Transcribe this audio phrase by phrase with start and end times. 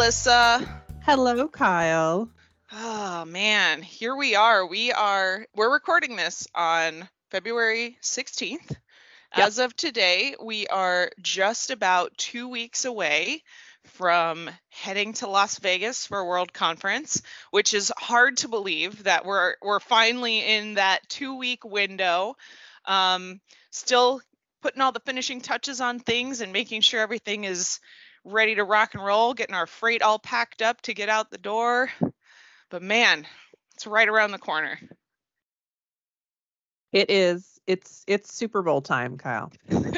[0.00, 0.82] Melissa.
[1.04, 2.30] Hello, Kyle.
[2.72, 4.64] Oh man, here we are.
[4.64, 8.70] We are we're recording this on February 16th.
[8.70, 8.78] Yep.
[9.34, 13.42] As of today, we are just about 2 weeks away
[13.84, 19.56] from heading to Las Vegas for World Conference, which is hard to believe that we're
[19.60, 22.36] we're finally in that 2-week window.
[22.86, 24.22] Um still
[24.62, 27.80] putting all the finishing touches on things and making sure everything is
[28.24, 31.38] ready to rock and roll, getting our freight all packed up to get out the
[31.38, 31.90] door.
[32.70, 33.26] But man,
[33.74, 34.78] it's right around the corner.
[36.92, 37.60] It is.
[37.66, 39.52] It's it's Super Bowl time, Kyle.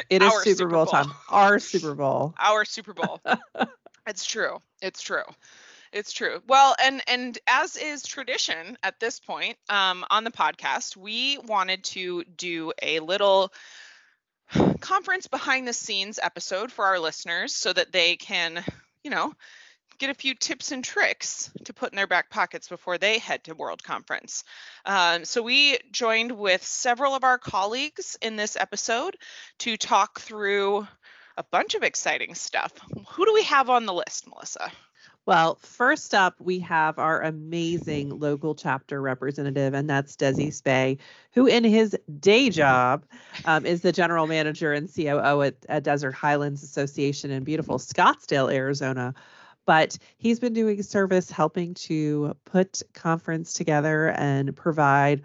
[0.09, 0.91] It is Super, Super Bowl, Bowl.
[0.91, 1.11] time.
[1.29, 2.35] Our Super Bowl.
[2.37, 3.19] Our Super Bowl.
[4.07, 4.59] it's true.
[4.81, 5.23] It's true.
[5.91, 6.41] It's true.
[6.47, 11.83] Well, and and as is tradition at this point um, on the podcast, we wanted
[11.85, 13.51] to do a little
[14.79, 18.63] conference behind the scenes episode for our listeners so that they can,
[19.03, 19.33] you know,
[19.99, 23.43] get a few tips and tricks to put in their back pockets before they head
[23.43, 24.43] to World Conference.
[24.85, 29.15] Um, so we joined with several of our colleagues in this episode
[29.59, 30.87] to talk through
[31.37, 32.73] a bunch of exciting stuff.
[33.11, 34.71] Who do we have on the list, Melissa?
[35.25, 40.97] Well, first up, we have our amazing local chapter representative, and that's Desi Spay,
[41.31, 43.05] who, in his day job,
[43.45, 48.53] um, is the general manager and COO at, at Desert Highlands Association in beautiful Scottsdale,
[48.53, 49.13] Arizona.
[49.65, 55.23] But he's been doing service helping to put conference together and provide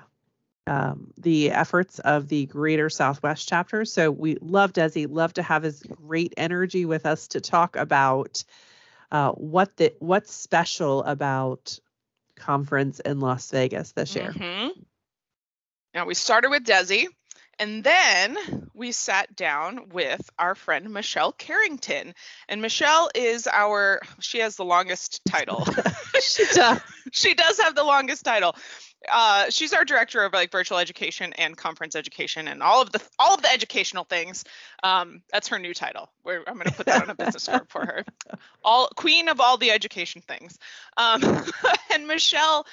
[0.69, 3.85] um, the efforts of the Greater Southwest chapter.
[3.85, 8.45] So we love Desi, love to have his great energy with us to talk about
[9.11, 11.79] uh, what the what's special about
[12.37, 14.33] conference in Las Vegas this year.
[14.33, 14.87] Mhm.
[15.95, 17.09] Now we started with Desi,
[17.59, 22.15] and then we sat down with our friend Michelle Carrington.
[22.49, 25.67] And Michelle is our she has the longest title.
[26.21, 26.81] She does.
[27.13, 28.57] she does have the longest title.
[29.11, 33.01] Uh, she's our director of like virtual education and conference education and all of the
[33.19, 34.45] all of the educational things.
[34.83, 36.11] Um, that's her new title.
[36.25, 38.05] We're, I'm going to put that on a business card for her.
[38.65, 40.59] All queen of all the education things.
[40.97, 41.23] Um,
[41.99, 42.67] and Michelle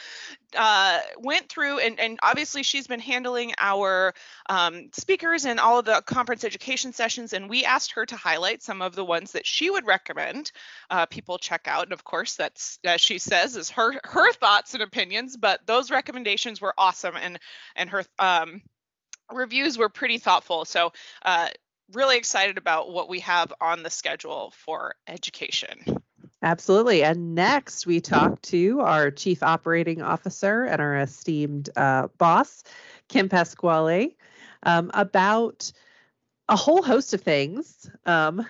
[0.55, 4.13] uh, went through and, and obviously she's been handling our
[4.47, 7.33] um, speakers and all of the conference education sessions.
[7.33, 10.51] And we asked her to highlight some of the ones that she would recommend
[10.89, 11.83] uh, people check out.
[11.83, 15.35] And of course, that's as she says is her her thoughts and opinions.
[15.37, 17.39] But those recommendations were awesome, and
[17.75, 18.61] and her um,
[19.31, 20.65] reviews were pretty thoughtful.
[20.65, 20.93] So.
[21.23, 21.49] Uh,
[21.93, 26.03] Really excited about what we have on the schedule for education.
[26.45, 27.03] Absolutely.
[27.03, 32.63] And next, we talk to our chief operating officer and our esteemed uh, boss,
[33.09, 34.15] Kim Pasquale,
[34.61, 35.71] um, about
[36.47, 37.89] a whole host of things.
[38.05, 38.45] Um,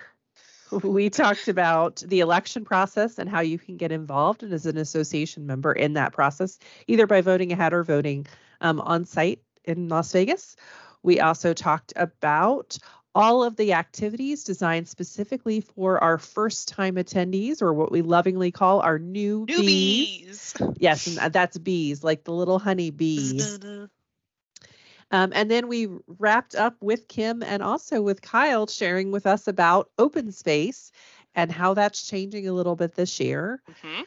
[0.84, 4.76] we talked about the election process and how you can get involved and as an
[4.76, 8.28] association member in that process, either by voting ahead or voting
[8.60, 10.58] um, on site in Las Vegas.
[11.02, 12.78] We also talked about
[13.16, 18.52] all of the activities designed specifically for our first time attendees or what we lovingly
[18.52, 20.54] call our new bees.
[20.56, 20.76] Newbies.
[20.78, 23.58] Yes, and that's bees, like the little honey bees.
[25.12, 25.88] Um, and then we
[26.20, 30.92] wrapped up with Kim and also with Kyle sharing with us about open space
[31.36, 33.62] and how that's changing a little bit this year.
[33.70, 34.06] Mhm.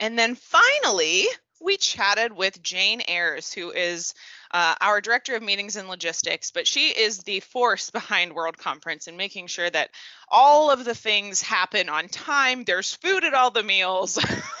[0.00, 1.24] And then finally,
[1.60, 4.14] we chatted with Jane Ayers, who is
[4.50, 9.06] uh, our director of meetings and logistics, but she is the force behind World Conference
[9.06, 9.90] and making sure that
[10.28, 12.64] all of the things happen on time.
[12.64, 14.18] There's food at all the meals,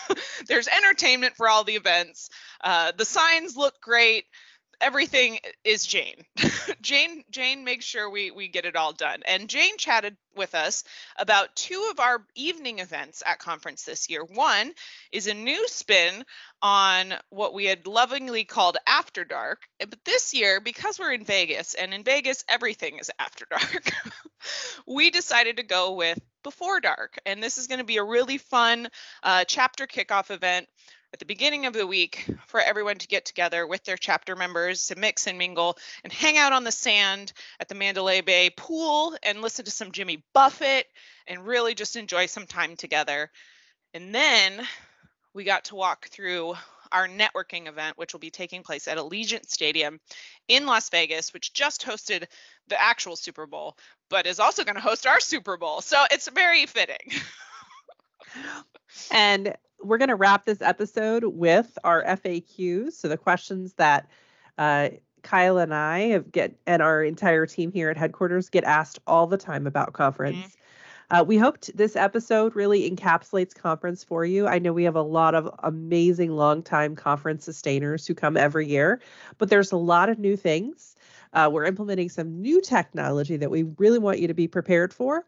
[0.48, 2.30] there's entertainment for all the events,
[2.62, 4.24] uh, the signs look great.
[4.80, 6.24] Everything is Jane.
[6.82, 9.22] Jane Jane makes sure we we get it all done.
[9.26, 10.84] And Jane chatted with us
[11.16, 14.24] about two of our evening events at conference this year.
[14.24, 14.72] One
[15.12, 16.24] is a new spin
[16.62, 19.62] on what we had lovingly called After Dark.
[19.80, 23.90] eh, But this year, because we're in Vegas and in Vegas everything is after dark,
[24.86, 27.18] we decided to go with Before Dark.
[27.26, 28.88] And this is going to be a really fun
[29.22, 30.68] uh, chapter kickoff event
[31.14, 34.88] at the beginning of the week for everyone to get together with their chapter members
[34.88, 39.16] to mix and mingle and hang out on the sand at the Mandalay Bay pool
[39.22, 40.88] and listen to some Jimmy Buffett
[41.28, 43.30] and really just enjoy some time together.
[43.94, 44.60] And then
[45.34, 46.54] we got to walk through
[46.90, 50.00] our networking event, which will be taking place at Allegiant Stadium
[50.48, 52.24] in Las Vegas, which just hosted
[52.66, 53.76] the actual Super Bowl,
[54.10, 55.80] but is also going to host our Super Bowl.
[55.80, 57.12] So it's very fitting.
[59.10, 62.92] And we're going to wrap this episode with our FAQs.
[62.92, 64.08] So the questions that
[64.58, 64.90] uh,
[65.22, 69.26] Kyle and I have get and our entire team here at headquarters get asked all
[69.26, 70.56] the time about conference.
[71.10, 74.46] Uh, we hoped this episode really encapsulates conference for you.
[74.46, 79.00] I know we have a lot of amazing longtime conference sustainers who come every year,
[79.38, 80.96] but there's a lot of new things.
[81.32, 85.26] Uh, we're implementing some new technology that we really want you to be prepared for.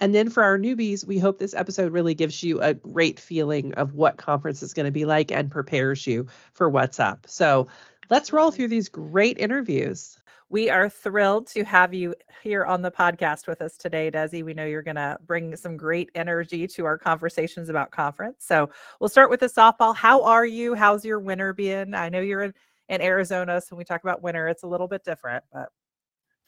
[0.00, 3.74] And then for our newbies, we hope this episode really gives you a great feeling
[3.74, 7.26] of what conference is going to be like and prepares you for what's up.
[7.28, 7.68] So
[8.10, 10.18] let's roll through these great interviews.
[10.50, 14.44] We are thrilled to have you here on the podcast with us today, Desi.
[14.44, 18.44] We know you're going to bring some great energy to our conversations about conference.
[18.44, 18.70] So
[19.00, 19.96] we'll start with the softball.
[19.96, 20.74] How are you?
[20.74, 21.94] How's your winter been?
[21.94, 22.54] I know you're in,
[22.88, 25.70] in Arizona, so when we talk about winter, it's a little bit different, but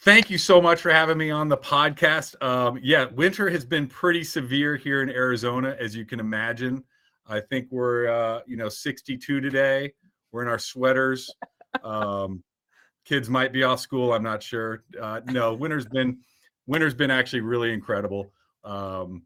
[0.01, 2.41] Thank you so much for having me on the podcast.
[2.43, 6.85] Um, yeah, winter has been pretty severe here in Arizona, as you can imagine.
[7.27, 9.93] I think we're, uh, you know, 62 today.
[10.31, 11.35] We're in our sweaters.
[11.83, 12.45] Um,
[13.05, 14.13] kids might be off school.
[14.13, 14.85] I'm not sure.
[15.01, 16.19] Uh, no, winter's been
[16.67, 18.31] winter's been actually really incredible.
[18.65, 19.23] Um,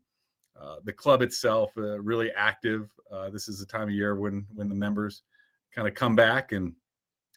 [0.60, 2.90] uh, the club itself uh, really active.
[3.10, 5.22] Uh, this is the time of year when when the members
[5.74, 6.72] kind of come back and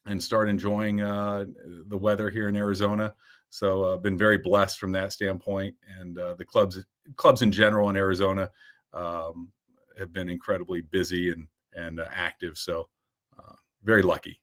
[0.05, 1.45] and start enjoying uh,
[1.87, 3.13] the weather here in Arizona.
[3.49, 6.83] So I've uh, been very blessed from that standpoint, and uh, the clubs
[7.17, 8.49] clubs in general in Arizona
[8.93, 9.49] um,
[9.97, 12.57] have been incredibly busy and and uh, active.
[12.57, 12.89] So
[13.37, 13.53] uh,
[13.83, 14.39] very lucky.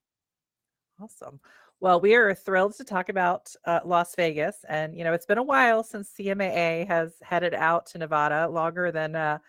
[1.02, 1.40] Awesome.
[1.80, 5.38] Well, we are thrilled to talk about uh, Las Vegas, and you know it's been
[5.38, 9.40] a while since CMAA has headed out to Nevada, longer than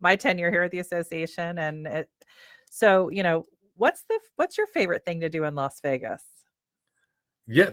[0.00, 2.08] my tenure here at the association, and it,
[2.70, 3.46] so you know
[3.78, 6.22] what's the what's your favorite thing to do in Las Vegas?
[7.46, 7.70] Yeah,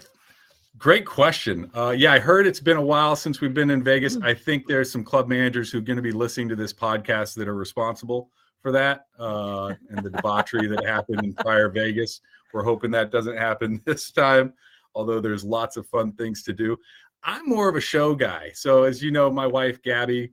[0.78, 1.70] great question.
[1.76, 4.16] Uh, yeah, I heard it's been a while since we've been in Vegas.
[4.16, 4.26] Mm-hmm.
[4.26, 7.36] I think there's some club managers who are going to be listening to this podcast
[7.36, 8.30] that are responsible
[8.62, 12.22] for that uh, and the debauchery that happened in prior Vegas.
[12.54, 14.54] We're hoping that doesn't happen this time,
[14.94, 16.78] although there's lots of fun things to do.
[17.24, 18.52] I'm more of a show guy.
[18.54, 20.32] So, as you know, my wife Gabby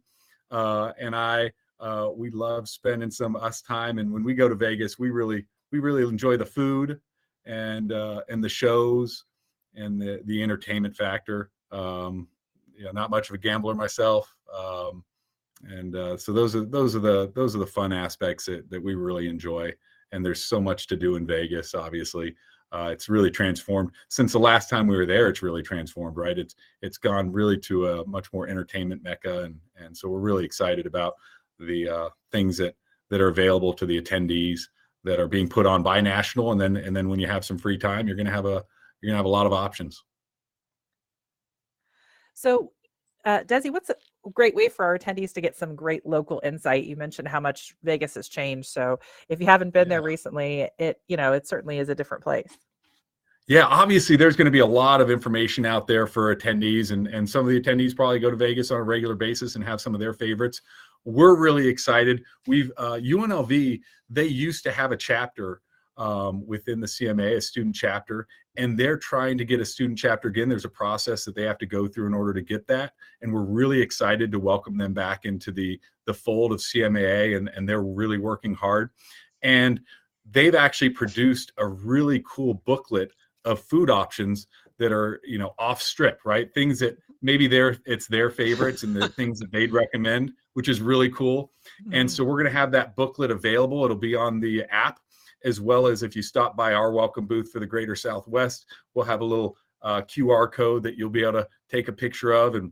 [0.50, 3.98] uh, and I, uh, we love spending some us time.
[3.98, 7.00] And when we go to Vegas, we really we really enjoy the food
[7.44, 9.24] and uh, and the shows
[9.74, 11.50] and the the entertainment factor.
[11.72, 12.28] Um,
[12.76, 15.02] you know, not much of a gambler myself, um,
[15.64, 18.82] and uh, so those are those are the those are the fun aspects that, that
[18.82, 19.72] we really enjoy.
[20.12, 21.74] And there's so much to do in Vegas.
[21.74, 22.34] Obviously,
[22.70, 25.28] uh, it's really transformed since the last time we were there.
[25.28, 26.38] It's really transformed, right?
[26.38, 30.44] It's it's gone really to a much more entertainment mecca, and and so we're really
[30.44, 31.14] excited about
[31.58, 32.74] the uh, things that
[33.08, 34.60] that are available to the attendees
[35.04, 37.58] that are being put on by national and then and then when you have some
[37.58, 38.64] free time you're going to have a
[39.00, 40.04] you're going to have a lot of options
[42.34, 42.72] so
[43.24, 43.94] uh, desi what's a
[44.32, 47.74] great way for our attendees to get some great local insight you mentioned how much
[47.82, 49.96] vegas has changed so if you haven't been yeah.
[49.96, 52.56] there recently it you know it certainly is a different place
[53.48, 57.08] yeah, obviously there's going to be a lot of information out there for attendees, and,
[57.08, 59.80] and some of the attendees probably go to Vegas on a regular basis and have
[59.80, 60.62] some of their favorites.
[61.04, 62.22] We're really excited.
[62.46, 65.60] We've uh, UNLV, they used to have a chapter
[65.96, 68.26] um, within the CMA, a student chapter,
[68.56, 70.48] and they're trying to get a student chapter again.
[70.48, 73.32] There's a process that they have to go through in order to get that, and
[73.32, 77.68] we're really excited to welcome them back into the the fold of CMAA, and, and
[77.68, 78.90] they're really working hard.
[79.42, 79.80] And
[80.30, 83.12] they've actually produced a really cool booklet
[83.44, 84.46] of food options
[84.78, 88.94] that are you know off strip right things that maybe they're it's their favorites and
[88.94, 91.52] the things that they'd recommend which is really cool.
[91.82, 91.94] Mm-hmm.
[91.94, 93.84] and so we're going to have that booklet available.
[93.84, 94.98] It'll be on the app
[95.44, 99.04] as well as if you stop by our welcome booth for the greater southwest we'll
[99.04, 102.54] have a little uh, qr code that you'll be able to take a picture of
[102.54, 102.70] and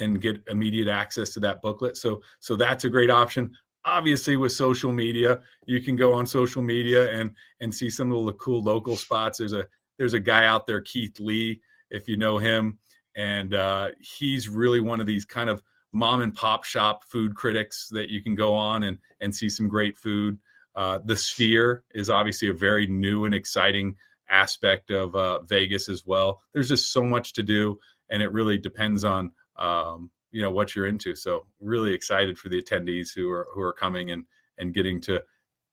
[0.00, 1.96] and get immediate access to that booklet.
[1.96, 3.54] So so that's a great option.
[3.84, 8.26] Obviously with social media you can go on social media and and see some of
[8.26, 9.38] the cool local spots.
[9.38, 9.66] There's a
[9.98, 12.78] there's a guy out there, Keith Lee, if you know him,
[13.14, 17.88] and uh, he's really one of these kind of mom and pop shop food critics
[17.90, 20.38] that you can go on and and see some great food.
[20.74, 23.94] Uh, the Sphere is obviously a very new and exciting
[24.30, 26.40] aspect of uh, Vegas as well.
[26.52, 27.78] There's just so much to do,
[28.10, 31.14] and it really depends on um, you know what you're into.
[31.14, 34.24] So really excited for the attendees who are who are coming and
[34.58, 35.22] and getting to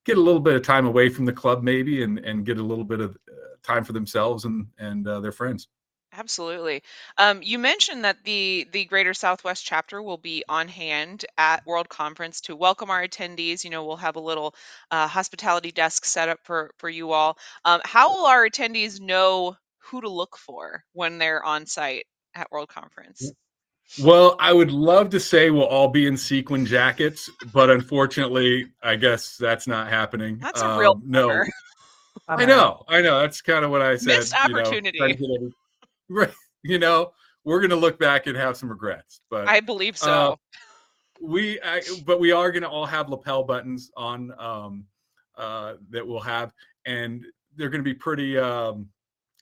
[0.05, 2.63] get a little bit of time away from the club maybe and and get a
[2.63, 5.67] little bit of uh, time for themselves and and uh, their friends
[6.11, 6.81] Absolutely.
[7.17, 11.87] Um, you mentioned that the the Greater Southwest chapter will be on hand at World
[11.89, 13.63] Conference to welcome our attendees.
[13.63, 14.55] You know, we'll have a little
[14.89, 17.37] uh, hospitality desk set up for for you all.
[17.63, 22.51] Um, how will our attendees know who to look for when they're on site at
[22.51, 23.31] World Conference?
[24.01, 28.95] Well, I would love to say we'll all be in sequin jackets, but unfortunately, I
[28.95, 30.37] guess that's not happening.
[30.39, 31.43] That's a real um, no.
[32.27, 33.19] I know, I know.
[33.21, 34.19] That's kind of what I said.
[34.19, 34.99] Missed opportunity.
[34.99, 35.49] You know,
[36.09, 36.33] right.
[36.61, 37.13] You know,
[37.45, 39.21] we're gonna look back and have some regrets.
[39.29, 40.11] But I believe so.
[40.11, 40.35] Uh,
[41.21, 44.85] we I, but we are going to all have lapel buttons on um
[45.37, 46.53] uh that we'll have
[46.85, 47.25] and
[47.55, 48.87] they're going to be pretty um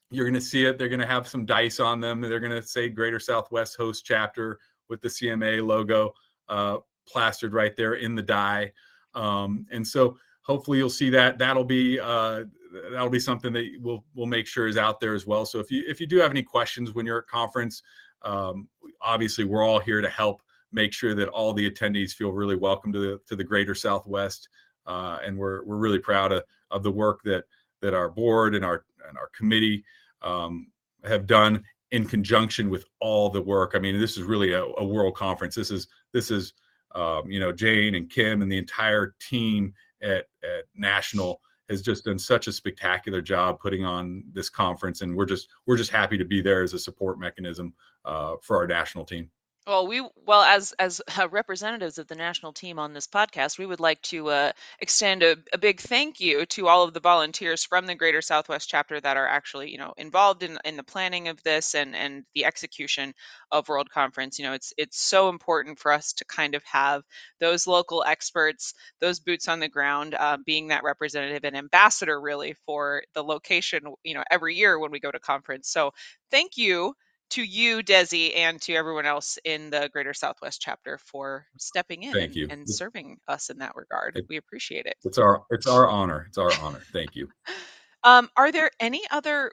[0.09, 2.51] you're going to see it they're going to have some dice on them they're going
[2.51, 4.59] to say greater southwest host chapter
[4.89, 6.13] with the cma logo
[6.49, 8.71] uh plastered right there in the die
[9.13, 12.43] um and so hopefully you'll see that that'll be uh
[12.91, 15.45] that'll be something that we'll we'll make sure is out there as well.
[15.45, 17.81] So if you if you do have any questions when you're at conference
[18.23, 18.67] um
[19.01, 22.91] obviously we're all here to help make sure that all the attendees feel really welcome
[22.91, 24.49] to the to the greater southwest
[24.87, 27.43] uh, and we're we're really proud of, of the work that
[27.81, 29.83] that our board and our and our committee
[30.21, 30.67] um,
[31.03, 33.73] have done in conjunction with all the work.
[33.75, 35.55] I mean this is really a, a world conference.
[35.55, 36.53] This is this is
[36.95, 42.05] um, you know jane and kim and the entire team at at national has just
[42.05, 46.17] done such a spectacular job putting on this conference and we're just we're just happy
[46.17, 47.73] to be there as a support mechanism
[48.05, 49.29] uh, for our national team
[49.67, 53.65] Well, we well as as uh, representatives of the national team on this podcast, we
[53.65, 57.65] would like to uh, extend a, a big thank you to all of the volunteers
[57.65, 61.27] from the Greater Southwest chapter that are actually you know involved in in the planning
[61.27, 63.13] of this and and the execution
[63.51, 64.39] of World Conference.
[64.39, 67.03] You know, it's it's so important for us to kind of have
[67.41, 72.53] those local experts, those boots on the ground, uh, being that representative and ambassador really
[72.65, 73.81] for the location.
[74.03, 75.69] You know, every year when we go to conference.
[75.69, 75.91] So
[76.31, 76.93] thank you
[77.31, 82.13] to you, Desi, and to everyone else in the Greater Southwest chapter for stepping in
[82.13, 82.47] Thank and, you.
[82.49, 84.17] and serving us in that regard.
[84.17, 84.95] It- we appreciate it.
[85.03, 87.29] it's our it's our honor it's our honor thank you
[88.03, 89.51] Um, are there any other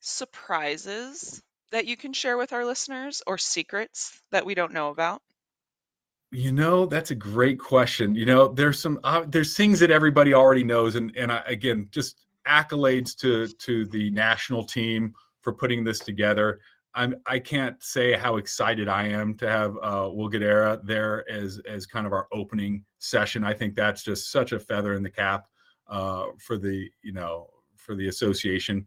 [0.00, 5.20] surprises that you can share with our listeners or secrets that we don't know about?
[6.30, 8.14] You know, that's a great question.
[8.14, 11.88] You know, there's some uh, there's things that everybody already knows, and and I, again,
[11.90, 16.60] just accolades to to the national team for putting this together.
[16.98, 21.60] I'm I can't say how excited I am to have uh, Will Guidara there as
[21.68, 23.44] as kind of our opening session.
[23.44, 25.46] I think that's just such a feather in the cap
[25.86, 28.84] uh, for the you know for the association.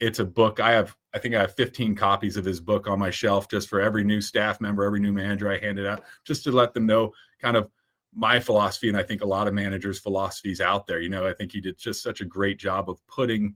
[0.00, 0.58] It's a book.
[0.58, 3.68] I have I think I have 15 copies of his book on my shelf just
[3.68, 6.74] for every new staff member, every new manager I hand it out, just to let
[6.74, 7.70] them know kind of
[8.12, 8.88] my philosophy.
[8.88, 11.00] And I think a lot of managers' philosophies out there.
[11.00, 13.54] You know, I think he did just such a great job of putting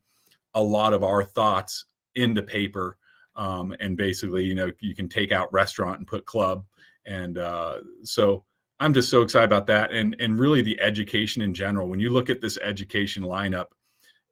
[0.55, 2.99] a lot of our thoughts into paper.
[3.37, 6.65] Um, and basically, you know, you can take out restaurant and put club.
[7.07, 8.45] And uh, so
[8.81, 9.93] I'm just so excited about that.
[9.93, 11.89] And and really the education in general.
[11.89, 13.67] When you look at this education lineup,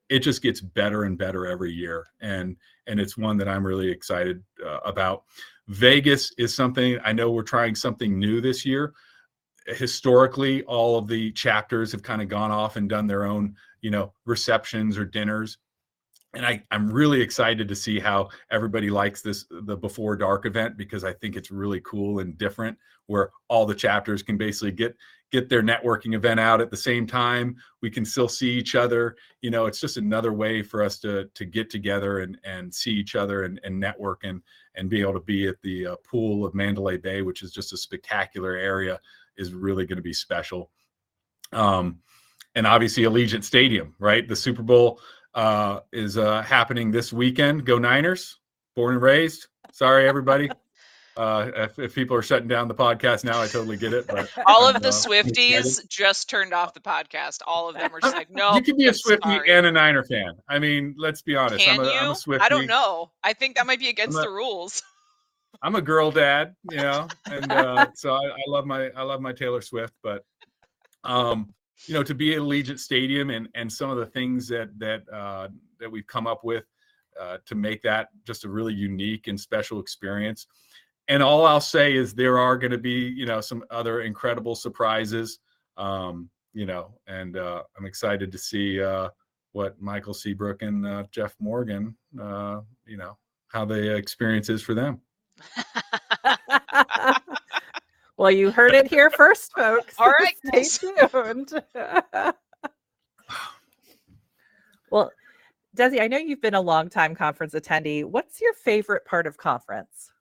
[0.08, 2.08] it just gets better and better every year.
[2.20, 2.56] And
[2.86, 5.24] and it's one that I'm really excited uh, about.
[5.68, 8.92] Vegas is something I know we're trying something new this year.
[9.66, 13.90] Historically, all of the chapters have kind of gone off and done their own, you
[13.90, 15.56] know, receptions or dinners.
[16.34, 20.76] And I, I'm really excited to see how everybody likes this the before dark event
[20.76, 22.76] because I think it's really cool and different
[23.06, 24.96] where all the chapters can basically get
[25.30, 27.56] get their networking event out at the same time.
[27.82, 29.16] We can still see each other.
[29.42, 32.92] You know, it's just another way for us to to get together and and see
[32.92, 34.42] each other and, and network and
[34.74, 37.72] and be able to be at the uh, pool of Mandalay Bay, which is just
[37.72, 39.00] a spectacular area,
[39.36, 40.70] is really going to be special.
[41.52, 41.98] Um,
[42.56, 44.28] and obviously Allegiant Stadium, right?
[44.28, 45.00] The Super Bowl
[45.34, 47.64] uh, is uh, happening this weekend.
[47.64, 48.38] Go Niners!
[48.76, 49.48] Born and raised.
[49.72, 50.50] Sorry, everybody.
[51.16, 54.06] Uh, if, if people are shutting down the podcast now, I totally get it.
[54.06, 57.40] But All I'm, of the uh, Swifties just turned off the podcast.
[57.46, 58.54] All of them were just like, no.
[58.56, 60.32] you can be a I'm Swiftie sorry." and a Niner fan.
[60.48, 61.64] I mean, let's be honest.
[61.64, 61.98] Can I'm a, you?
[61.98, 62.40] I'm a Swiftie.
[62.40, 63.12] I don't know.
[63.22, 64.82] I think that might be against a- the rules.
[65.62, 69.22] I'm a girl dad, you know, and uh, so I, I love my I love
[69.22, 70.24] my Taylor Swift, but
[71.04, 71.54] um,
[71.86, 75.02] you know, to be at Allegiant Stadium and and some of the things that that
[75.12, 75.48] uh,
[75.80, 76.64] that we've come up with
[77.20, 80.46] uh, to make that just a really unique and special experience.
[81.08, 84.54] And all I'll say is there are going to be you know some other incredible
[84.54, 85.38] surprises,
[85.76, 89.10] um, you know, and uh, I'm excited to see uh,
[89.52, 93.16] what Michael Seabrook and uh, Jeff Morgan, uh, you know,
[93.48, 95.00] how the experience is for them.
[98.16, 99.94] well, you heard it here first, folks.
[99.98, 100.64] All right, Stay
[101.08, 101.52] tuned.
[104.90, 105.10] well,
[105.76, 108.04] Desi, I know you've been a long-time conference attendee.
[108.04, 110.12] What's your favorite part of conference?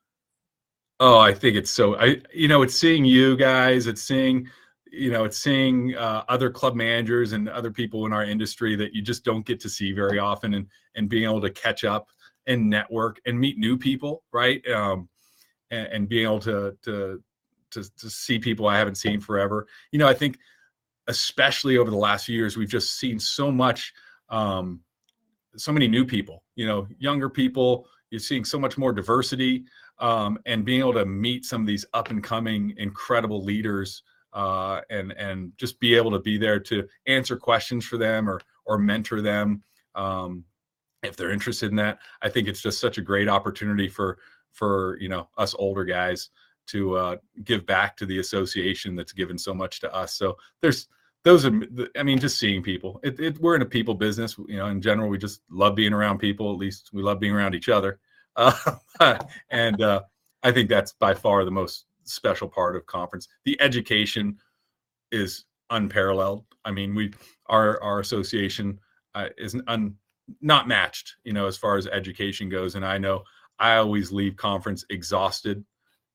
[1.00, 1.96] Oh, I think it's so.
[1.96, 3.88] I you know, it's seeing you guys.
[3.88, 4.50] It's seeing,
[4.92, 8.94] you know, it's seeing uh, other club managers and other people in our industry that
[8.94, 12.08] you just don't get to see very often, and and being able to catch up
[12.48, 14.66] and network and meet new people, right?
[14.70, 15.10] Um,
[15.72, 17.22] and, and being able to to
[17.74, 19.68] to to see people I haven't seen forever.
[19.92, 20.38] You know, I think
[21.08, 23.94] especially over the last few years, we've just seen so much,
[24.30, 24.82] um,
[25.56, 26.44] so many new people.
[26.56, 27.88] You know, younger people.
[28.10, 29.66] You're seeing so much more diversity
[30.00, 34.04] um, and being able to meet some of these up and coming incredible leaders
[34.34, 38.42] uh, and and just be able to be there to answer questions for them or
[38.66, 39.64] or mentor them
[39.96, 40.44] um,
[41.04, 42.00] if they're interested in that.
[42.22, 44.18] I think it's just such a great opportunity for
[44.52, 46.30] for you know us older guys
[46.68, 50.16] to uh, give back to the association that's given so much to us.
[50.16, 50.88] So there's
[51.24, 51.62] those are
[51.98, 53.00] I mean just seeing people.
[53.04, 54.38] It, it, we're in a people business.
[54.48, 56.52] You know, in general, we just love being around people.
[56.52, 58.00] At least we love being around each other.
[59.00, 59.18] Uh,
[59.50, 60.02] and uh,
[60.44, 63.28] I think that's by far the most special part of conference.
[63.44, 64.38] The education
[65.12, 66.46] is unparalleled.
[66.64, 67.12] I mean, we
[67.48, 68.80] our our association
[69.16, 69.96] uh, is un,
[70.42, 72.76] not matched, you know, as far as education goes.
[72.76, 73.24] And I know
[73.60, 75.64] I always leave conference exhausted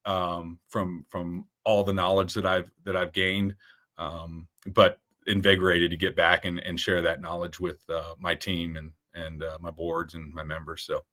[0.09, 3.55] um, from from all the knowledge that I've that I've gained,
[3.99, 8.77] um, but invigorated to get back and, and share that knowledge with uh, my team
[8.77, 10.83] and and uh, my boards and my members.
[10.83, 11.05] So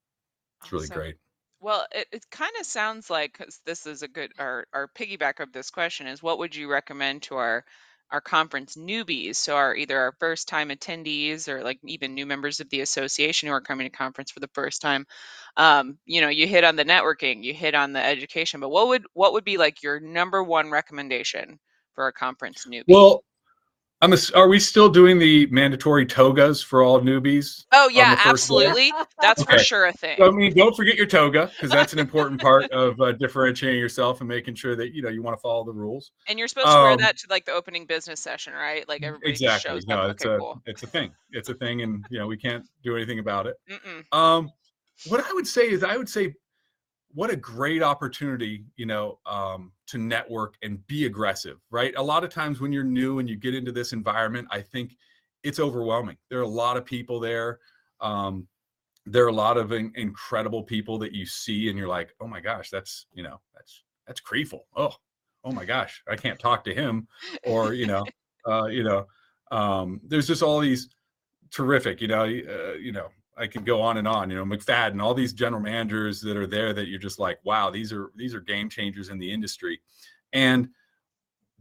[0.62, 0.98] it's really Awesome.
[0.98, 1.16] great.
[1.60, 5.52] Well, it, it kind of sounds like this is a good our our piggyback of
[5.52, 7.66] this question is what would you recommend to our
[8.12, 9.36] our conference newbies?
[9.36, 13.48] So our either our first time attendees or like even new members of the association
[13.48, 15.06] who are coming to conference for the first time.
[15.58, 18.88] Um, you know, you hit on the networking, you hit on the education, but what
[18.88, 21.60] would what would be like your number one recommendation
[21.94, 22.84] for a conference newbie?
[22.88, 23.24] Well,
[24.06, 24.14] I'm.
[24.14, 27.66] ass- Are we still doing the mandatory togas for all newbies?
[27.72, 28.30] oh yeah, the first day?
[28.30, 28.94] absolutely.
[29.22, 30.18] That's for sure a thing.
[30.18, 33.80] So, I mean, don't forget your toga because that's an important part of uh, differentiating
[33.80, 36.12] yourself and making sure that you know you want to follow the rules.
[36.28, 38.88] And you're supposed to wear Um, that to like the opening business session, right?
[38.88, 39.70] Like everybody Exactly.
[39.72, 40.12] shows No, up.
[40.12, 40.62] it's Okay, a cool.
[40.66, 41.12] it's a thing.
[41.32, 43.56] It's a thing, and you know we can't do anything about it.
[43.70, 44.18] Mm-mm.
[44.18, 44.50] Um,
[45.08, 46.34] what I would say is, I would say,
[47.16, 51.58] what a great opportunity, you know, um, to network and be aggressive.
[51.72, 51.94] Right.
[51.96, 54.98] A lot of times when you're new and you get into this environment, I think
[55.42, 56.18] it's overwhelming.
[56.30, 57.60] There are a lot of people there.
[58.02, 58.48] Um,
[59.06, 62.28] there are a lot of in- incredible people that you see, and you're like, oh
[62.28, 64.66] my gosh, that's you know, that's that's Creeful.
[64.76, 64.94] Oh,
[65.44, 67.08] oh my gosh, I can't talk to him,
[67.46, 68.04] or you know,
[68.48, 69.06] uh, you know,
[69.52, 70.90] um, there's just all these
[71.52, 75.02] terrific, you know, uh, you know, I can go on and on, you know, McFadden,
[75.02, 78.34] all these general managers that are there that you're just like, wow, these are these
[78.34, 79.82] are game changers in the industry,
[80.34, 80.70] and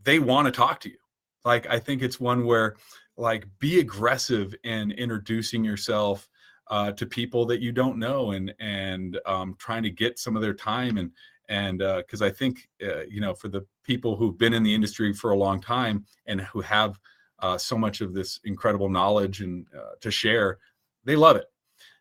[0.03, 0.99] they want to talk to you.
[1.45, 2.77] Like I think it's one where
[3.17, 6.29] like be aggressive in introducing yourself
[6.69, 10.43] uh, to people that you don't know and and um, trying to get some of
[10.43, 11.11] their time and
[11.49, 15.13] and because I think uh, you know for the people who've been in the industry
[15.13, 16.99] for a long time and who have
[17.41, 20.59] uh, so much of this incredible knowledge and uh, to share,
[21.05, 21.45] they love it.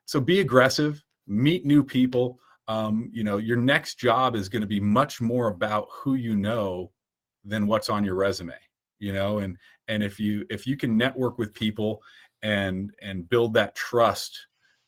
[0.06, 2.40] So be aggressive, meet new people.
[2.68, 6.36] Um, you know, your next job is going to be much more about who you
[6.36, 6.92] know
[7.44, 8.56] than what's on your resume.
[9.00, 12.02] You know, and and if you if you can network with people
[12.42, 14.48] and and build that trust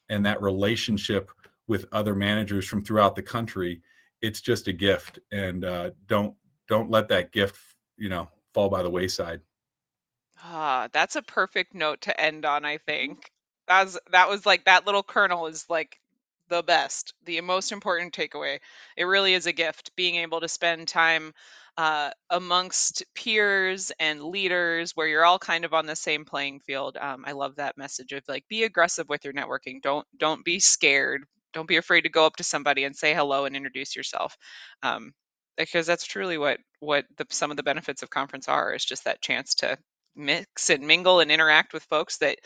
[0.10, 1.32] and that relationship
[1.68, 3.82] with other managers from throughout the country,
[4.22, 5.20] it's just a gift.
[5.32, 6.36] And uh, don't
[6.68, 7.60] don't let that gift,
[7.98, 9.42] you know, fall by the wayside.
[10.44, 13.32] Ah, that's a perfect note to end on, I think.
[13.68, 16.00] That's that was like that little kernel is like
[16.50, 18.60] the best, the most important takeaway.
[18.98, 21.34] It really is a gift being able to spend time
[21.78, 26.98] uh, amongst peers and leaders where you're all kind of on the same playing field.
[26.98, 29.82] Um, I love that message of like be aggressive with your networking.
[29.82, 31.24] Don't don't be scared.
[31.54, 34.38] Don't be afraid to go up to somebody and say hello and introduce yourself.
[34.84, 35.14] Um,
[35.58, 39.06] because that's truly what what the, some of the benefits of conference are is just
[39.06, 39.78] that chance to
[40.16, 42.38] mix and mingle and interact with folks that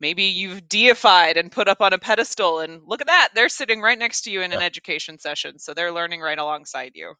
[0.00, 3.80] maybe you've deified and put up on a pedestal and look at that they're sitting
[3.80, 7.14] right next to you in an education session so they're learning right alongside you.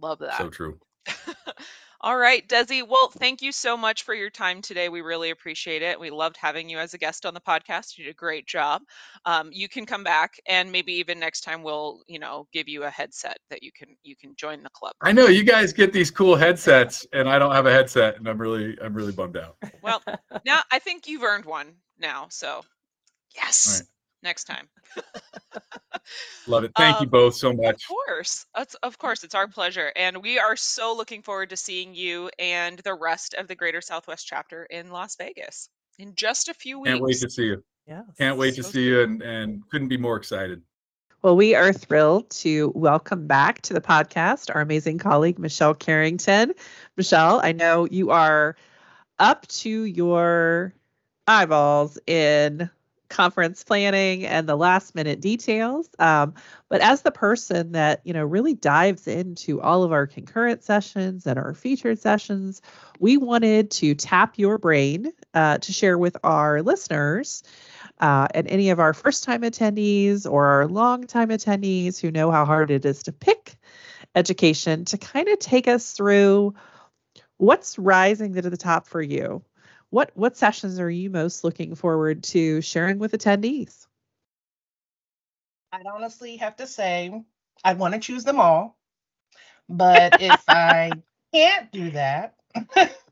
[0.00, 0.38] Love that.
[0.38, 0.78] So true.
[2.00, 4.88] all right desi well thank you so much for your time today.
[4.88, 5.98] We really appreciate it.
[5.98, 7.98] We loved having you as a guest on the podcast.
[7.98, 8.82] You did a great job.
[9.24, 12.84] Um, you can come back and maybe even next time we'll you know give you
[12.84, 14.92] a headset that you can you can join the club.
[15.00, 18.28] I know you guys get these cool headsets, and I don't have a headset, and
[18.28, 19.56] I'm really I'm really bummed out.
[19.82, 20.02] well
[20.44, 22.62] now i think you've earned one now so
[23.34, 23.88] yes Right.
[24.22, 24.68] Next time
[26.46, 26.72] Love it.
[26.76, 27.74] Thank you Um, both so much.
[27.74, 28.46] Of course.
[28.54, 29.92] That's, of course, it's our pleasure.
[29.94, 33.80] And we are so looking forward to seeing you and the rest of the Greater
[33.80, 36.92] Southwest chapter in Las Vegas in just a few weeks.
[36.92, 37.64] Can't wait to see you.
[37.86, 38.02] Yeah.
[38.18, 40.62] Can't wait to So see you, and and couldn't be more excited.
[41.22, 46.52] Well, we are thrilled to welcome back to the podcast our amazing colleague, Michelle Carrington.
[46.96, 48.56] Michelle, I know you are
[49.18, 50.72] up to your
[51.26, 52.70] eyeballs in
[53.08, 55.88] conference planning and the last minute details.
[55.98, 56.34] Um,
[56.68, 61.26] but as the person that you know really dives into all of our concurrent sessions
[61.26, 62.60] and our featured sessions,
[62.98, 67.42] we wanted to tap your brain uh, to share with our listeners
[68.00, 72.30] uh, and any of our first time attendees or our long time attendees who know
[72.30, 73.56] how hard it is to pick
[74.14, 76.54] education to kind of take us through
[77.36, 79.42] what's rising to the top for you
[79.90, 83.86] what what sessions are you most looking forward to sharing with attendees?
[85.72, 87.22] I'd honestly have to say
[87.64, 88.78] I'd want to choose them all.
[89.68, 91.02] But if I
[91.34, 92.34] can't do that,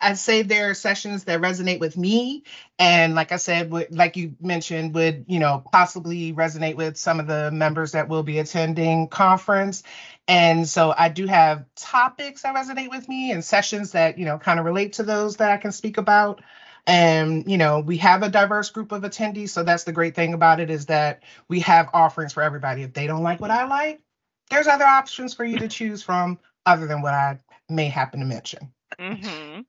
[0.00, 2.44] I'd say there are sessions that resonate with me.
[2.78, 7.18] And like I said, would, like you mentioned, would, you know, possibly resonate with some
[7.18, 9.82] of the members that will be attending conference.
[10.28, 14.38] And so I do have topics that resonate with me and sessions that, you know,
[14.38, 16.42] kind of relate to those that I can speak about.
[16.86, 19.50] And, you know, we have a diverse group of attendees.
[19.50, 22.82] So that's the great thing about it is that we have offerings for everybody.
[22.82, 24.00] If they don't like what I like,
[24.50, 28.26] there's other options for you to choose from other than what I may happen to
[28.26, 28.72] mention.
[28.98, 29.60] Mm-hmm.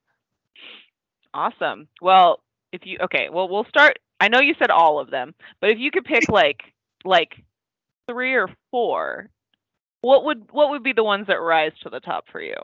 [1.34, 1.88] Awesome.
[2.02, 4.00] Well, if you okay, well we'll start.
[4.20, 6.62] I know you said all of them, but if you could pick like
[7.06, 7.44] like
[8.08, 9.30] three or four,
[10.02, 12.56] what would what would be the ones that rise to the top for you?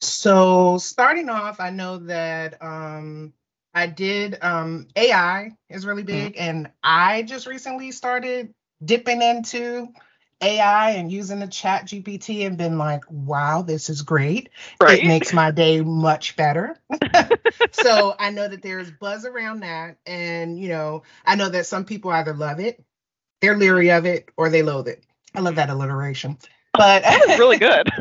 [0.00, 3.32] So starting off, I know that um
[3.74, 6.24] I did um AI is really mm-hmm.
[6.24, 6.42] big mm-hmm.
[6.42, 8.52] and I just recently started
[8.84, 9.88] dipping into
[10.40, 14.50] AI and using the chat GPT and been like, wow, this is great.
[14.80, 14.98] Right.
[14.98, 16.78] It makes my day much better.
[17.72, 19.96] so I know that there's buzz around that.
[20.06, 22.84] And, you know, I know that some people either love it,
[23.40, 25.04] they're leery of it, or they loathe it.
[25.34, 26.38] I love that alliteration.
[26.72, 27.88] But that really good.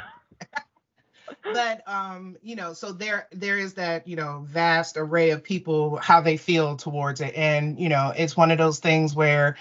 [1.54, 5.98] but um you know so there there is that you know vast array of people
[5.98, 9.56] how they feel towards it and you know it's one of those things where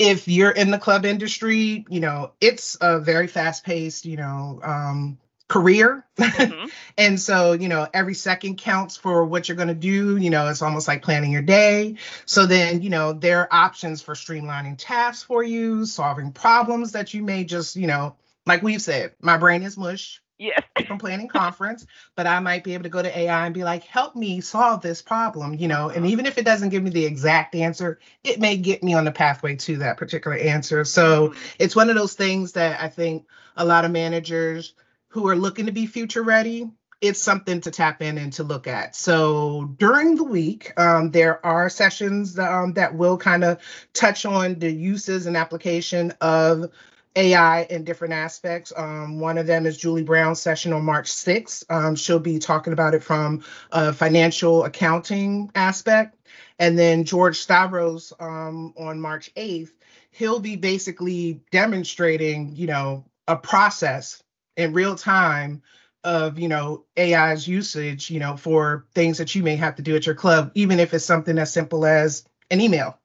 [0.00, 4.58] if you're in the club industry, you know, it's a very fast paced, you know,
[4.64, 6.04] um, career.
[6.20, 6.68] Mm-hmm.
[6.96, 10.16] and so, you know, every second counts for what you're going to do.
[10.16, 11.96] You know, it's almost like planning your day.
[12.24, 17.12] So then, you know, there are options for streamlining tasks for you, solving problems that
[17.12, 20.22] you may just, you know, like we've said, my brain is mush.
[20.40, 20.62] Yes.
[20.86, 23.84] from planning conference, but I might be able to go to AI and be like,
[23.84, 27.04] help me solve this problem, you know, and even if it doesn't give me the
[27.04, 30.86] exact answer, it may get me on the pathway to that particular answer.
[30.86, 31.40] So mm-hmm.
[31.58, 34.72] it's one of those things that I think a lot of managers
[35.08, 36.70] who are looking to be future ready,
[37.02, 38.96] it's something to tap in and to look at.
[38.96, 43.58] So during the week, um, there are sessions um, that will kind of
[43.92, 46.70] touch on the uses and application of
[47.16, 48.72] AI in different aspects.
[48.76, 51.64] Um, one of them is Julie Brown's session on March 6th.
[51.70, 53.42] Um, she'll be talking about it from
[53.72, 56.16] a financial accounting aspect.
[56.58, 59.72] And then George Stavros um, on March 8th,
[60.12, 64.22] he'll be basically demonstrating, you know, a process
[64.56, 65.62] in real time
[66.04, 69.96] of you know AI's usage, you know, for things that you may have to do
[69.96, 72.99] at your club, even if it's something as simple as an email.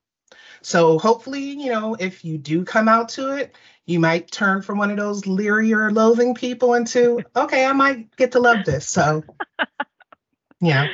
[0.65, 4.79] So hopefully, you know, if you do come out to it, you might turn from
[4.79, 8.89] one of those leery or loathing people into, okay, I might get to love this.
[8.89, 9.23] So,
[10.59, 10.87] yeah.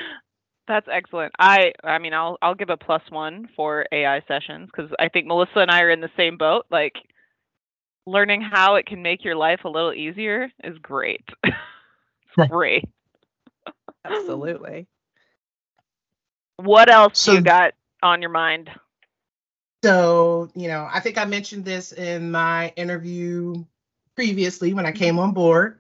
[0.68, 1.32] That's excellent.
[1.40, 5.26] I I mean I'll I'll give a plus one for AI sessions because I think
[5.26, 6.66] Melissa and I are in the same boat.
[6.70, 6.96] Like
[8.06, 11.24] learning how it can make your life a little easier is great.
[11.46, 12.84] it's great.
[14.04, 14.88] Absolutely.
[16.58, 18.70] What else so, you got on your mind?
[19.84, 23.66] So, you know, I think I mentioned this in my interview
[24.16, 25.80] previously when I came on board.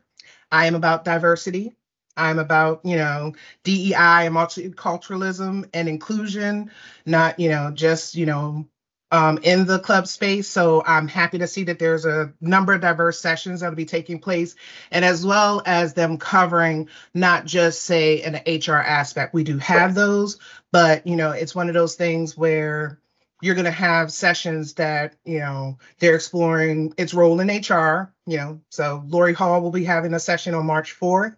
[0.51, 1.75] I am about diversity.
[2.17, 3.33] I'm about, you know,
[3.63, 6.71] DEI and multiculturalism and inclusion,
[7.05, 8.67] not, you know, just, you know,
[9.11, 10.47] um, in the club space.
[10.47, 14.19] So I'm happy to see that there's a number of diverse sessions that'll be taking
[14.19, 14.55] place,
[14.89, 19.33] and as well as them covering not just say an HR aspect.
[19.33, 20.39] We do have those,
[20.71, 22.99] but you know, it's one of those things where
[23.41, 28.37] you're going to have sessions that you know they're exploring its role in hr you
[28.37, 31.35] know so lori hall will be having a session on march 4th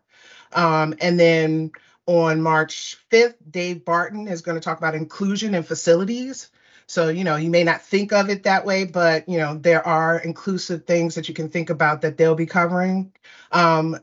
[0.53, 1.71] um, and then
[2.05, 6.49] on march 5th dave barton is going to talk about inclusion in facilities.
[6.85, 9.85] So you know you may not think of it that way but you know there
[9.87, 13.13] are inclusive things that you can think about that they'll be covering.
[13.51, 13.97] Um,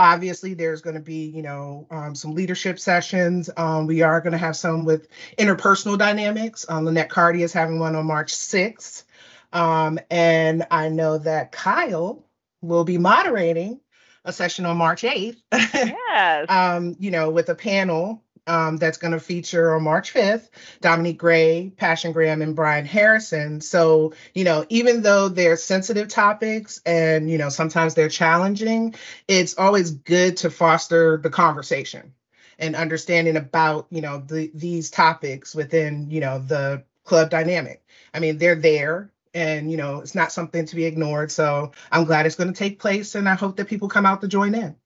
[0.00, 3.50] obviously there's going to be you know um, some leadership sessions.
[3.56, 5.06] Um, we are going to have some with
[5.38, 6.64] interpersonal dynamics.
[6.68, 9.04] Um, lynette carty is having one on march 6th
[9.52, 12.24] um, and i know that kyle
[12.62, 13.80] will be moderating
[14.24, 16.46] a session on march 8th yes.
[16.48, 20.48] Um, you know with a panel um, that's going to feature on March 5th
[20.80, 23.60] Dominique Gray, Passion Graham, and Brian Harrison.
[23.60, 28.94] So, you know, even though they're sensitive topics and, you know, sometimes they're challenging,
[29.28, 32.12] it's always good to foster the conversation
[32.58, 37.82] and understanding about, you know, the, these topics within, you know, the club dynamic.
[38.12, 41.30] I mean, they're there and, you know, it's not something to be ignored.
[41.32, 44.20] So I'm glad it's going to take place and I hope that people come out
[44.20, 44.76] to join in.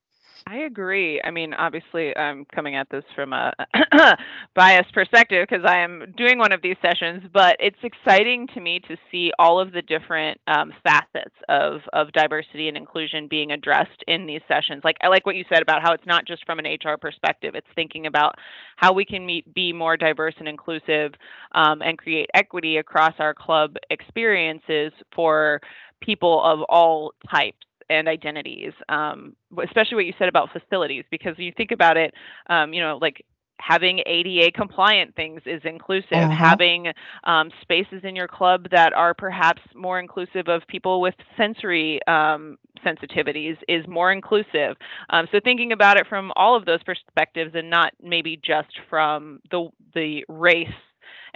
[0.47, 1.23] I agree.
[1.25, 3.55] I mean, obviously, I'm coming at this from a
[4.55, 8.79] biased perspective because I am doing one of these sessions, but it's exciting to me
[8.81, 14.05] to see all of the different um, facets of, of diversity and inclusion being addressed
[14.07, 14.83] in these sessions.
[14.85, 17.55] Like, I like what you said about how it's not just from an HR perspective,
[17.55, 18.35] it's thinking about
[18.77, 21.15] how we can meet, be more diverse and inclusive
[21.53, 25.63] um, and create equity across our club experiences for
[26.03, 27.57] people of all types
[27.91, 32.15] and identities, um, especially what you said about facilities, because you think about it,
[32.49, 33.25] um, you know, like
[33.61, 36.13] having ADA compliant things is inclusive.
[36.13, 36.31] Uh-huh.
[36.31, 36.89] Having
[37.25, 42.59] um, spaces in your club that are perhaps more inclusive of people with sensory um,
[42.85, 44.77] sensitivities is more inclusive.
[45.11, 49.41] Um, so thinking about it from all of those perspectives and not maybe just from
[49.51, 50.69] the the race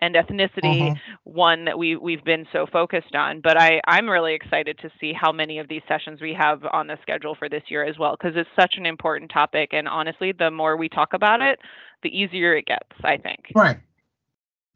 [0.01, 1.01] and ethnicity, uh-huh.
[1.25, 3.41] one that we we've been so focused on.
[3.41, 6.87] But I I'm really excited to see how many of these sessions we have on
[6.87, 9.71] the schedule for this year as well because it's such an important topic.
[9.73, 11.59] And honestly, the more we talk about it,
[12.03, 12.89] the easier it gets.
[13.03, 13.47] I think.
[13.55, 13.79] Right.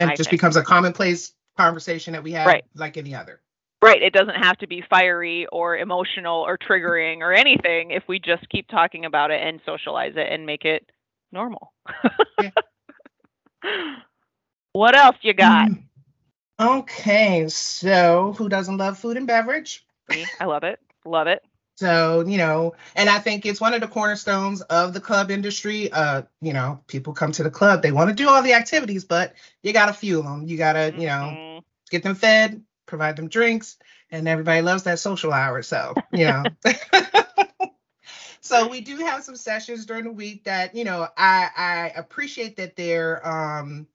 [0.00, 0.40] And I it just think.
[0.40, 2.64] becomes a commonplace conversation that we have right.
[2.74, 3.40] like any other.
[3.82, 4.00] Right.
[4.00, 8.48] It doesn't have to be fiery or emotional or triggering or anything if we just
[8.48, 10.88] keep talking about it and socialize it and make it
[11.32, 11.72] normal.
[14.72, 15.68] What else you got?
[15.68, 15.82] Mm.
[16.60, 19.84] Okay, so who doesn't love food and beverage?
[20.08, 20.80] Me, I love it.
[21.04, 21.42] Love it.
[21.76, 25.90] So, you know, and I think it's one of the cornerstones of the club industry.
[25.90, 29.04] Uh, you know, people come to the club, they want to do all the activities,
[29.04, 30.46] but you got to fuel them.
[30.46, 31.58] You got to, you know, mm-hmm.
[31.90, 33.78] get them fed, provide them drinks,
[34.10, 35.62] and everybody loves that social hour.
[35.62, 36.44] So, you know.
[38.40, 42.56] so we do have some sessions during the week that, you know, I I appreciate
[42.58, 43.88] that they're um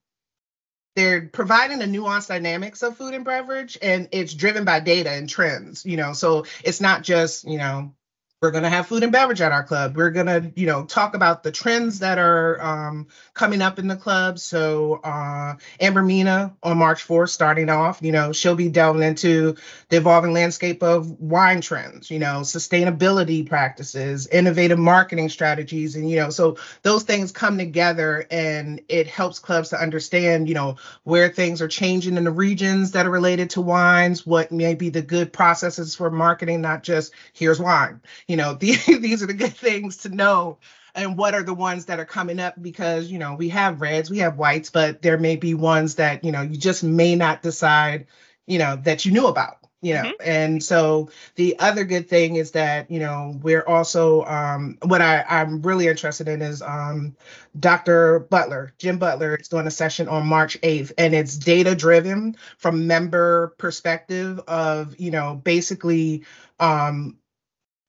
[0.98, 5.30] they're providing a nuanced dynamics of food and beverage and it's driven by data and
[5.30, 6.14] trends you know?
[6.14, 7.94] So it's not just you know
[8.42, 9.96] we're going to have food and beverage at our club.
[9.96, 13.88] We're going to you know talk about the trends that are um, coming up in
[13.88, 14.40] the club.
[14.40, 19.56] So uh, amber mina on march 4th starting off you know she'll be delving into
[19.90, 26.18] the evolving landscape of wine trends you know sustainability practices innovative marketing strategies and you
[26.18, 31.30] know so those things come together and it helps clubs to understand you know where
[31.30, 35.02] things are changing in the regions that are related to wines what may be the
[35.02, 39.56] good processes for marketing not just here's wine you know these, these are the good
[39.56, 40.58] things to know
[40.96, 44.10] and what are the ones that are coming up because you know we have reds
[44.10, 47.42] we have whites but there may be ones that you know you just may not
[47.42, 48.08] decide
[48.46, 50.30] you know that you knew about you know mm-hmm.
[50.30, 55.24] and so the other good thing is that you know we're also um what i
[55.30, 57.16] i'm really interested in is um
[57.60, 62.36] dr butler jim butler is doing a session on march 8th and it's data driven
[62.58, 66.24] from member perspective of you know basically
[66.60, 67.18] um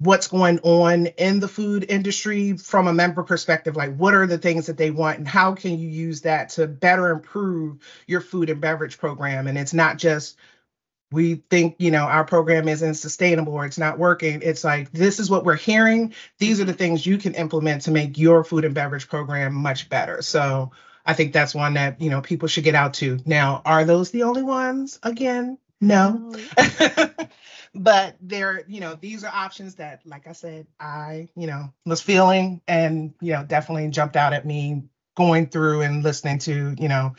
[0.00, 4.38] what's going on in the food industry from a member perspective like what are the
[4.38, 8.48] things that they want and how can you use that to better improve your food
[8.48, 9.48] and beverage program?
[9.48, 10.36] And it's not just
[11.10, 14.40] we think you know our program isn't sustainable or it's not working.
[14.42, 16.14] It's like this is what we're hearing.
[16.38, 19.88] These are the things you can implement to make your food and beverage program much
[19.88, 20.22] better.
[20.22, 20.72] So
[21.06, 23.18] i think that's one that you know people should get out to.
[23.24, 25.00] Now are those the only ones?
[25.02, 26.34] Again no
[27.74, 32.00] but there you know these are options that like i said i you know was
[32.00, 34.82] feeling and you know definitely jumped out at me
[35.16, 37.14] going through and listening to you know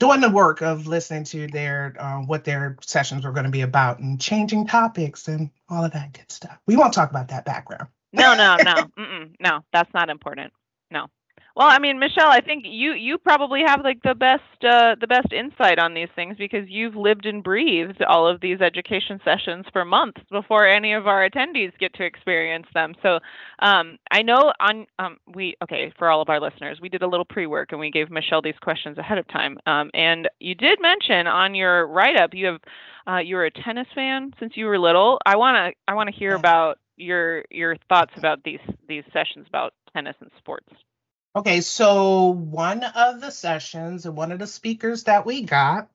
[0.00, 3.60] doing the work of listening to their uh, what their sessions were going to be
[3.60, 6.58] about and changing topics and all of that good stuff.
[6.66, 7.88] We won't talk about that background.
[8.12, 8.90] No no no.
[9.40, 10.52] No that's not important.
[10.90, 11.06] No
[11.60, 15.06] well, I mean, Michelle, I think you you probably have like the best uh, the
[15.06, 19.66] best insight on these things because you've lived and breathed all of these education sessions
[19.70, 22.94] for months before any of our attendees get to experience them.
[23.02, 23.18] So
[23.58, 27.06] um, I know on um, we okay for all of our listeners, we did a
[27.06, 29.58] little pre work and we gave Michelle these questions ahead of time.
[29.66, 32.60] Um, and you did mention on your write up you have
[33.06, 35.18] uh, you're a tennis fan since you were little.
[35.26, 40.16] I wanna I wanna hear about your your thoughts about these these sessions about tennis
[40.22, 40.72] and sports.
[41.36, 45.88] Okay, so one of the sessions and one of the speakers that we got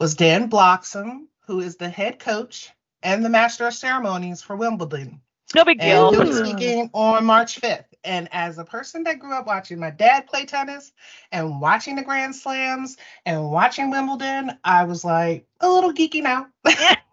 [0.00, 2.70] was Dan Bloxham, who is the head coach
[3.02, 5.20] and the master of ceremonies for Wimbledon.
[5.54, 6.08] No big deal.
[6.08, 7.84] And he'll be speaking on March 5th.
[8.04, 10.92] And as a person that grew up watching my dad play tennis
[11.32, 12.96] and watching the Grand Slams
[13.26, 16.46] and watching Wimbledon, I was like a little geeky now.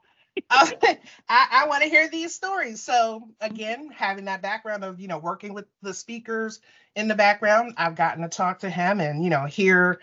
[0.50, 0.72] Oh,
[1.30, 2.82] I, I want to hear these stories.
[2.82, 6.60] So again, having that background of you know working with the speakers
[6.96, 10.00] in the background, I've gotten to talk to him and you know hear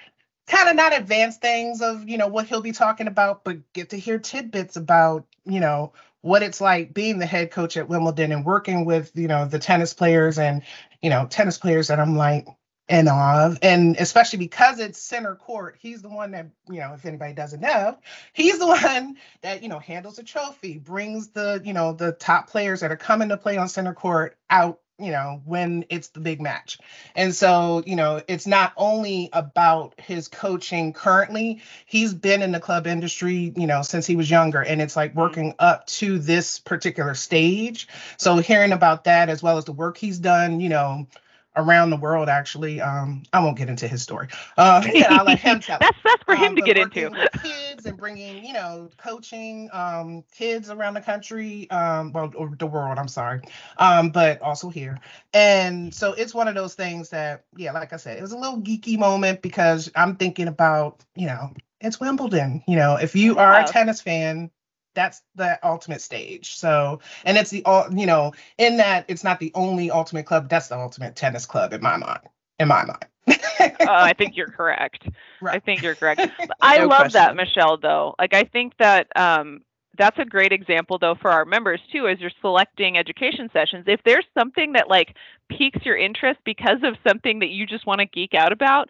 [0.46, 3.90] kind of not advanced things of you know what he'll be talking about, but get
[3.90, 5.92] to hear tidbits about you know
[6.22, 9.58] what it's like being the head coach at Wimbledon and working with you know the
[9.58, 10.62] tennis players and
[11.02, 12.46] you know tennis players that I'm like
[12.90, 15.76] awe of, and especially because it's center court.
[15.78, 17.98] He's the one that you know if anybody doesn't know,
[18.32, 22.48] he's the one that you know handles the trophy, brings the you know the top
[22.48, 26.20] players that are coming to play on center court out you know, when it's the
[26.20, 26.78] big match.
[27.16, 32.60] And so, you know, it's not only about his coaching currently, he's been in the
[32.60, 34.62] club industry, you know, since he was younger.
[34.62, 35.20] And it's like mm-hmm.
[35.20, 37.88] working up to this particular stage.
[38.16, 41.08] So hearing about that as well as the work he's done, you know,
[41.56, 42.80] around the world actually.
[42.80, 44.28] Um i won't get into his story.
[44.56, 47.10] Uh i'll let him tell that's that's for um, him to get into.
[47.42, 52.66] kids and bringing you know coaching um kids around the country um well or the
[52.66, 53.40] world i'm sorry.
[53.78, 54.98] Um but also here.
[55.34, 58.38] And so it's one of those things that yeah like i said it was a
[58.38, 62.62] little geeky moment because i'm thinking about you know it's wimbledon.
[62.66, 64.50] You know if you are a tennis fan
[64.94, 66.54] that's the ultimate stage.
[66.54, 70.48] So, and it's the all, you know, in that it's not the only ultimate club,
[70.48, 72.20] that's the ultimate tennis club in my mind.
[72.58, 73.06] In my mind.
[73.28, 75.08] uh, I think you're correct.
[75.40, 75.56] Right.
[75.56, 76.20] I think you're correct.
[76.60, 77.12] I no love question.
[77.14, 78.14] that, Michelle, though.
[78.18, 79.62] Like, I think that um,
[79.96, 83.84] that's a great example, though, for our members, too, as you're selecting education sessions.
[83.86, 85.14] If there's something that, like,
[85.48, 88.88] piques your interest because of something that you just want to geek out about,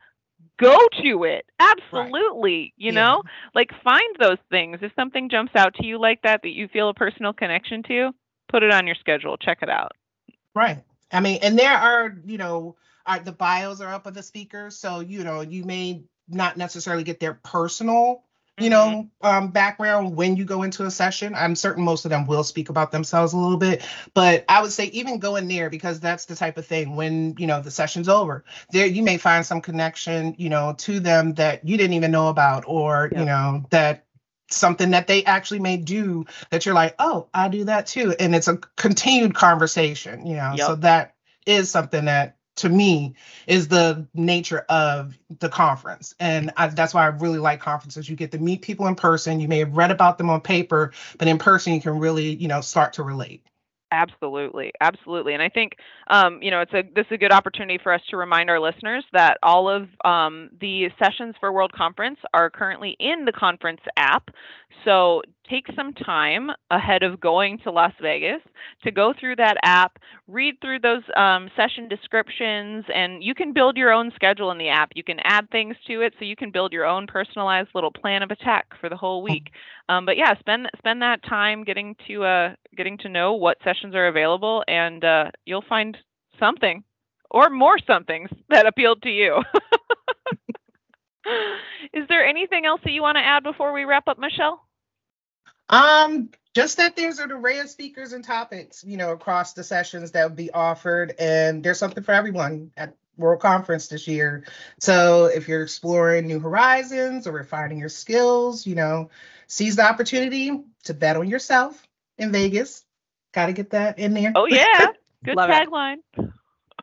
[0.62, 1.44] go to it.
[1.58, 2.72] Absolutely right.
[2.76, 3.00] you yeah.
[3.00, 3.22] know?
[3.54, 4.78] Like find those things.
[4.82, 8.10] If something jumps out to you like that that you feel a personal connection to
[8.48, 9.36] put it on your schedule.
[9.36, 9.92] Check it out.
[10.54, 10.82] Right.
[11.10, 14.78] I mean and there are you know are, the bios are up of the speakers
[14.78, 18.22] so you know you may not necessarily get their personal
[18.58, 19.26] you know, mm-hmm.
[19.26, 21.34] um, background when you go into a session.
[21.34, 23.82] I'm certain most of them will speak about themselves a little bit,
[24.14, 27.46] but I would say even going there because that's the type of thing when, you
[27.46, 31.66] know, the session's over, there you may find some connection, you know, to them that
[31.66, 34.04] you didn't even know about or, you know, that
[34.50, 38.14] something that they actually may do that you're like, oh, I do that too.
[38.18, 40.66] And it's a continued conversation, you know, yep.
[40.66, 41.14] so that
[41.46, 43.14] is something that to me
[43.46, 46.14] is the nature of the conference.
[46.20, 48.08] And I, that's why i really like conferences.
[48.08, 49.40] You get to meet people in person.
[49.40, 52.48] You may have read about them on paper but in person you can really you
[52.48, 53.44] know start to relate.
[53.90, 55.76] Absolutely, absolutely, and I think
[56.08, 58.58] um, you know it's a this is a good opportunity for us to remind our
[58.58, 63.82] listeners that all of um, the sessions for World Conference are currently in the conference
[63.96, 64.30] app.
[64.84, 68.40] So take some time ahead of going to Las Vegas
[68.84, 73.76] to go through that app, read through those um, session descriptions, and you can build
[73.76, 74.90] your own schedule in the app.
[74.94, 78.22] You can add things to it, so you can build your own personalized little plan
[78.22, 79.50] of attack for the whole week.
[79.88, 83.94] Um, but yeah, spend spend that time getting to uh, getting to know what sessions
[83.94, 85.96] are available, and uh, you'll find
[86.38, 86.84] something
[87.30, 89.42] or more somethings that appealed to you.
[91.92, 94.60] Is there anything else that you want to add before we wrap up, Michelle?
[95.72, 100.12] Um, just that there's an array of speakers and topics, you know, across the sessions
[100.12, 104.44] that will be offered, and there's something for everyone at World Conference this year.
[104.78, 109.10] So if you're exploring new horizons or refining your skills, you know,
[109.46, 111.82] seize the opportunity to bet on yourself
[112.18, 112.84] in Vegas.
[113.32, 114.32] Got to get that in there.
[114.34, 114.88] Oh yeah,
[115.24, 115.96] good tagline.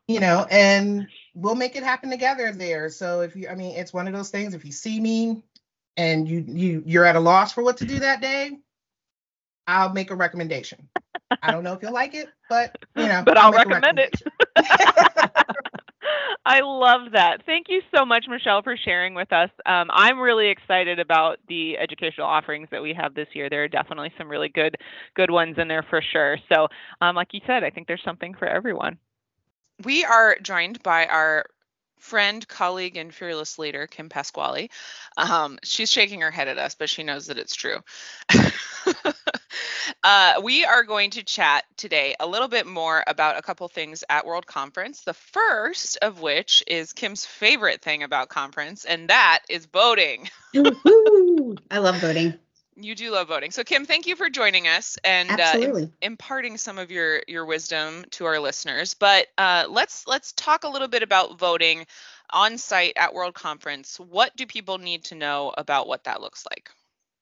[0.08, 2.90] You know, and we'll make it happen together there.
[2.90, 4.56] So if you, I mean, it's one of those things.
[4.56, 5.44] If you see me
[5.96, 8.58] and you you you're at a loss for what to do that day,
[9.70, 10.90] I'll make a recommendation.
[11.44, 14.14] I don't know if you'll like it, but you know, but I'll, I'll recommend it.
[16.46, 17.46] I love that.
[17.46, 19.52] Thank you so much, Michelle, for sharing with us.
[19.68, 23.48] Um, I'm really excited about the educational offerings that we have this year.
[23.48, 24.76] There are definitely some really good,
[25.16, 26.38] good ones in there for sure.
[26.52, 26.68] So,
[27.02, 28.98] um, like you said, I think there's something for everyone.
[29.84, 31.46] We are joined by our
[32.00, 34.70] friend, colleague, and fearless leader, Kim Pasquale.
[35.18, 37.78] Um, she's shaking her head at us, but she knows that it's true.
[40.04, 44.04] uh, we are going to chat today a little bit more about a couple things
[44.10, 45.02] at World Conference.
[45.02, 50.30] The first of which is Kim's favorite thing about conference, and that is voting.
[50.56, 52.40] I love voting.
[52.82, 53.52] You do love voting.
[53.52, 57.46] So Kim, thank you for joining us and uh, Im- imparting some of your your
[57.46, 58.94] wisdom to our listeners.
[58.94, 61.86] But uh, let's let's talk a little bit about voting
[62.32, 64.00] on site at World Conference.
[64.00, 66.70] What do people need to know about what that looks like?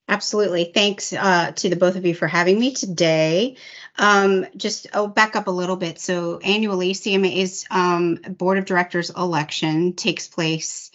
[0.08, 0.64] Absolutely.
[0.64, 3.56] Thanks uh, to the both of you for having me today.
[3.98, 5.98] Um, just I'll back up a little bit.
[5.98, 10.90] So annually, CMA's um, board of directors election takes place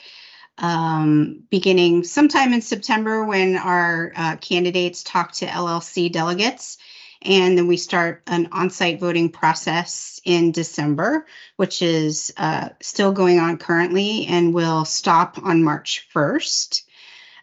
[0.58, 6.78] um, beginning sometime in September when our uh, candidates talk to LLC delegates.
[7.22, 11.26] And then we start an on-site voting process in December,
[11.56, 16.84] which is uh, still going on currently and will stop on March 1st.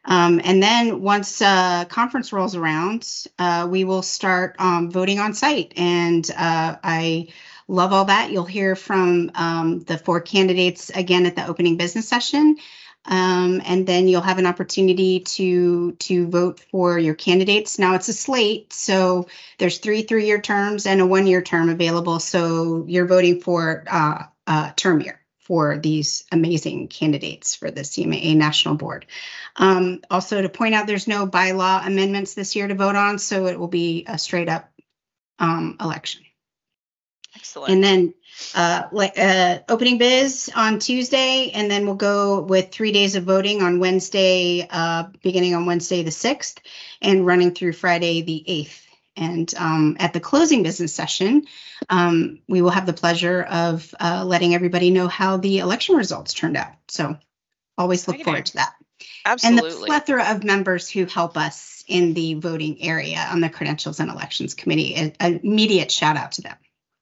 [0.05, 3.09] Um, and then once uh, conference rolls around,
[3.39, 5.73] uh, we will start um, voting on site.
[5.77, 7.29] And uh, I
[7.69, 8.31] love all that.
[8.31, 12.57] You'll hear from um, the four candidates again at the opening business session.
[13.07, 17.79] Um, and then you'll have an opportunity to to vote for your candidates.
[17.79, 19.27] Now it's a slate, so
[19.59, 22.21] there's three three-year terms and a one-year term available.
[22.21, 28.75] So you're voting for uh, term year for these amazing candidates for the CMAA National
[28.75, 29.07] Board.
[29.57, 33.47] Um, also, to point out, there's no bylaw amendments this year to vote on, so
[33.47, 34.71] it will be a straight up
[35.39, 36.23] um, election.
[37.41, 37.73] Excellent.
[37.73, 38.15] And then
[38.55, 43.25] uh, like uh, opening biz on Tuesday, and then we'll go with three days of
[43.25, 46.61] voting on Wednesday, uh, beginning on Wednesday the sixth,
[47.01, 48.87] and running through Friday the eighth.
[49.17, 51.47] And um, at the closing business session,
[51.89, 56.35] um, we will have the pleasure of uh, letting everybody know how the election results
[56.35, 56.73] turned out.
[56.89, 57.17] So
[57.77, 58.75] always look forward to that.
[59.25, 59.71] Absolutely.
[59.71, 63.99] And the plethora of members who help us in the voting area on the Credentials
[63.99, 64.95] and Elections Committee.
[64.95, 66.57] An immediate shout out to them.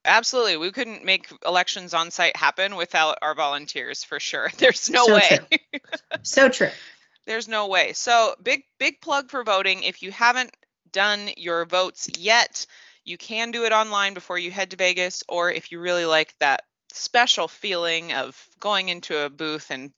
[0.05, 0.57] Absolutely.
[0.57, 4.49] We couldn't make elections on site happen without our volunteers for sure.
[4.57, 5.39] There's no So way.
[6.23, 6.69] So true.
[7.25, 7.93] There's no way.
[7.93, 9.83] So, big big plug for voting.
[9.83, 10.55] If you haven't
[10.91, 12.65] done your votes yet,
[13.03, 16.33] you can do it online before you head to Vegas or if you really like
[16.39, 19.91] that special feeling of going into a booth and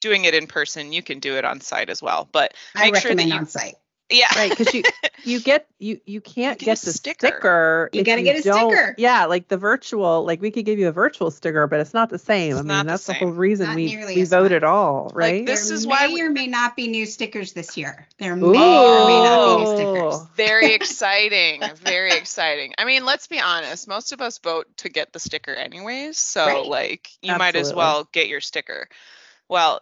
[0.00, 2.28] doing it in person, you can do it on site as well.
[2.32, 3.74] But I Make sure that recommend you- on site.
[4.10, 4.26] Yeah.
[4.36, 4.82] right because you
[5.24, 7.26] you get you you can't get a get the sticker.
[7.28, 8.94] sticker, You gotta get a sticker.
[8.98, 12.08] yeah like the virtual like we could give you a virtual sticker but it's not
[12.08, 13.36] the same It's i not mean the that's the whole same.
[13.36, 14.70] reason Not we nearly we vote at fun.
[14.70, 17.76] all right this there is may why we- or may not be new stickers this
[17.76, 18.06] year.
[18.18, 20.26] There may or may not be new stickers.
[20.36, 21.62] Very exciting.
[21.76, 22.72] Very exciting.
[22.78, 23.86] I mean, let's be honest.
[23.88, 26.18] Most of us vote to get the sticker anyways.
[26.18, 26.64] So, Right.
[26.66, 28.88] like, you might as well get your sticker.
[29.48, 29.80] Well,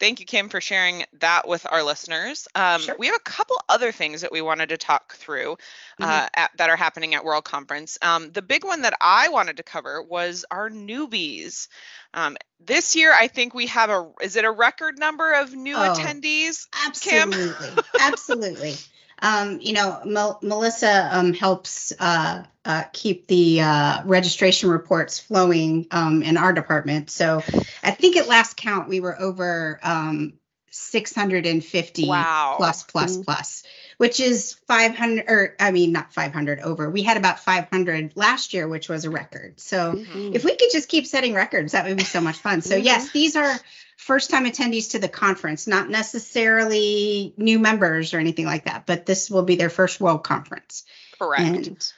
[0.00, 2.48] thank you, Kim, for sharing that with our listeners.
[2.54, 2.96] Um, Sure.
[2.98, 5.56] We have a couple other things that we wanted to talk through
[6.00, 7.98] uh, at, that are happening at World Conference.
[8.02, 11.68] Um, the big one that I wanted to cover was our newbies.
[12.14, 15.76] Um, this year, I think we have a, is it a record number of new
[15.76, 15.78] Oh.
[15.94, 16.66] attendees?
[17.00, 17.32] Kim?
[17.32, 17.82] Absolutely.
[18.00, 18.74] Absolutely.
[19.20, 25.86] Um, you know, Mel- Melissa um, helps uh, uh, keep the uh, registration reports flowing
[25.90, 27.10] um, in our department.
[27.10, 27.42] So
[27.82, 30.34] I think at last count, we were over um,
[30.70, 32.54] 650 Wow.
[32.56, 33.24] plus, plus, Mm.
[33.24, 33.62] plus,
[33.96, 36.90] which is 500, or I mean, not 500 over.
[36.90, 39.60] We had about 500 last year, which was a record.
[39.60, 40.34] So Mhm.
[40.34, 42.62] if we could just keep setting records, that would be so much fun.
[42.62, 42.84] So Mhm.
[42.84, 43.58] yes, these are
[43.96, 49.06] first time attendees to the conference, not necessarily new members or anything like that, but
[49.06, 50.84] this will be their first world conference.
[51.18, 51.42] Correct.
[51.42, 51.92] And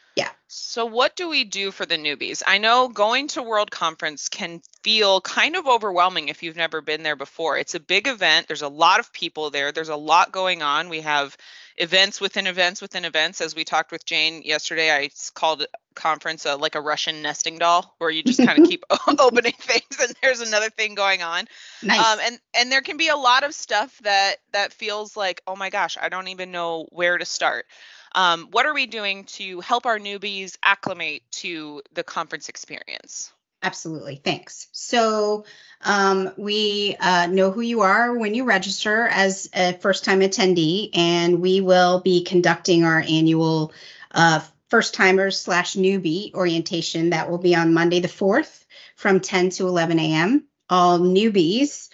[0.53, 2.42] So, what do we do for the newbies?
[2.44, 7.05] I know going to World Conference can feel kind of overwhelming if you've never been
[7.05, 7.57] there before.
[7.57, 10.88] It's a big event, there's a lot of people there, there's a lot going on.
[10.88, 11.36] We have
[11.76, 13.40] events within events within events.
[13.40, 17.94] As we talked with Jane yesterday, I called conference a, like a Russian nesting doll
[17.98, 18.84] where you just kind of keep
[19.20, 21.46] opening things and there's another thing going on
[21.82, 21.98] nice.
[22.01, 25.57] um, and and there can be a lot of stuff that that feels like oh
[25.57, 27.66] my gosh i don't even know where to start
[28.15, 33.33] um, what are we doing to help our newbies acclimate to the conference experience
[33.63, 34.17] Absolutely.
[34.17, 34.69] Thanks.
[34.73, 35.45] So
[35.83, 40.91] um, we uh, know who you are when you register as a first time attendee,
[40.95, 43.73] and we will be conducting our annual
[44.13, 48.65] uh, first timers slash newbie orientation that will be on Monday the 4th
[48.97, 50.45] from 10 to 11 a.m.
[50.71, 51.91] All newbies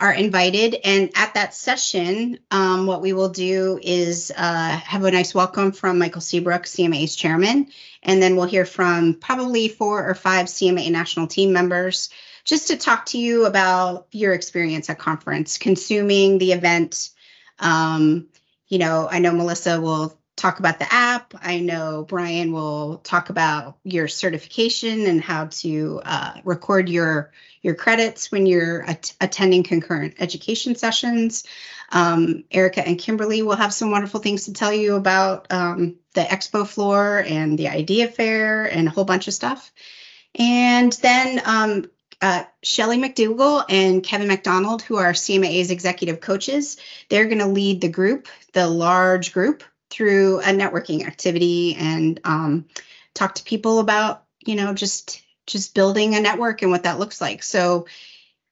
[0.00, 0.76] are invited.
[0.82, 5.72] And at that session, um, what we will do is uh, have a nice welcome
[5.72, 7.68] from Michael Seabrook, CMA's chairman.
[8.02, 12.08] And then we'll hear from probably four or five CMA national team members
[12.44, 17.10] just to talk to you about your experience at conference, consuming the event.
[17.58, 18.28] Um,
[18.68, 21.34] you know, I know Melissa will talk about the app.
[21.42, 27.32] I know Brian will talk about your certification and how to uh, record your
[27.62, 31.44] your credits when you're at- attending concurrent education sessions.
[31.92, 36.22] Um, Erica and Kimberly will have some wonderful things to tell you about um, the
[36.22, 39.72] expo floor and the idea fair and a whole bunch of stuff.
[40.34, 41.90] And then um,
[42.22, 46.78] uh, Shelly McDougall and Kevin McDonald, who are CMA's executive coaches,
[47.10, 52.66] they're going to lead the group, the large group, through a networking activity and um,
[53.14, 57.20] talk to people about, you know, just just building a network and what that looks
[57.20, 57.42] like.
[57.42, 57.86] So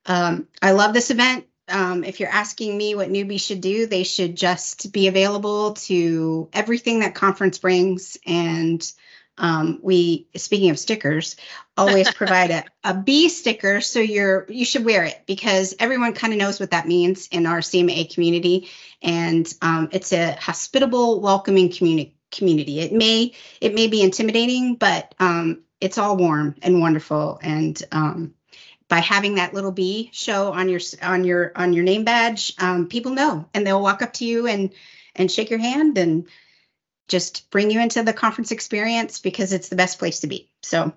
[0.06, 1.46] um, I love this event.
[1.68, 6.48] Um, if you're asking me what newbies should do, they should just be available to
[6.52, 8.90] everything that conference brings and
[9.38, 11.36] um, we speaking of stickers
[11.76, 16.32] always provide a, a b sticker so you're you should wear it because everyone kind
[16.32, 18.68] of knows what that means in our cma community.
[19.00, 22.80] And um, it's a hospitable welcoming community community.
[22.80, 27.38] It may it may be intimidating but um, it's all warm and wonderful.
[27.42, 28.34] And um,
[28.88, 32.88] by having that little b show on your on your on your name badge um,
[32.88, 34.70] people know and they'll walk up to you and
[35.14, 36.26] and shake your hand and
[37.08, 40.50] just bring you into the conference experience because it's the best place to be.
[40.62, 40.92] So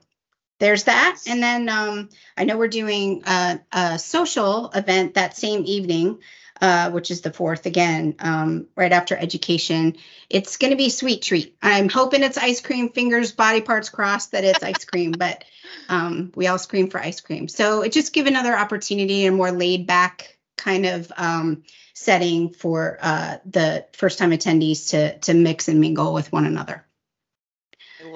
[0.60, 1.18] there's that.
[1.28, 6.20] And then um, I know we're doing a, a, social event that same evening,
[6.62, 9.98] uh, which is the fourth again, um, right after education.
[10.30, 11.58] It's going to be sweet treat.
[11.64, 15.44] I'm hoping it's ice cream, fingers, body parts crossed that it's ice cream, but
[15.90, 17.48] um, we all scream for ice cream.
[17.48, 21.64] So it just give another opportunity and more laid back kind of um,
[21.94, 26.86] setting for uh, the first time attendees to to mix and mingle with one another.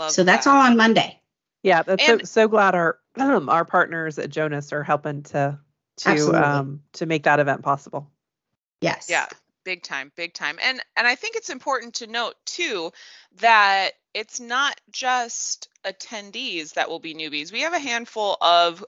[0.07, 1.19] so that's all on Monday.
[1.63, 5.59] Yeah, that's so, so glad our um, our partners at Jonas are helping to
[5.97, 6.39] to Absolutely.
[6.39, 8.11] um to make that event possible.
[8.81, 9.07] Yes.
[9.09, 9.27] Yeah,
[9.63, 10.57] big time, big time.
[10.61, 12.91] And and I think it's important to note too
[13.39, 17.51] that it's not just attendees that will be newbies.
[17.51, 18.83] We have a handful of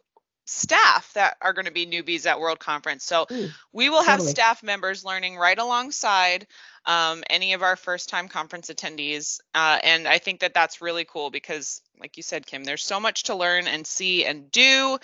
[0.47, 3.03] staff that are going to be newbies at World Conference.
[3.03, 4.31] So Ooh, we will have totally.
[4.31, 6.47] staff members learning right alongside
[6.85, 9.39] um, any of our first time conference attendees.
[9.53, 12.99] Uh, and I think that that's really cool because, like you said, Kim, there's so
[12.99, 14.97] much to learn and see and do.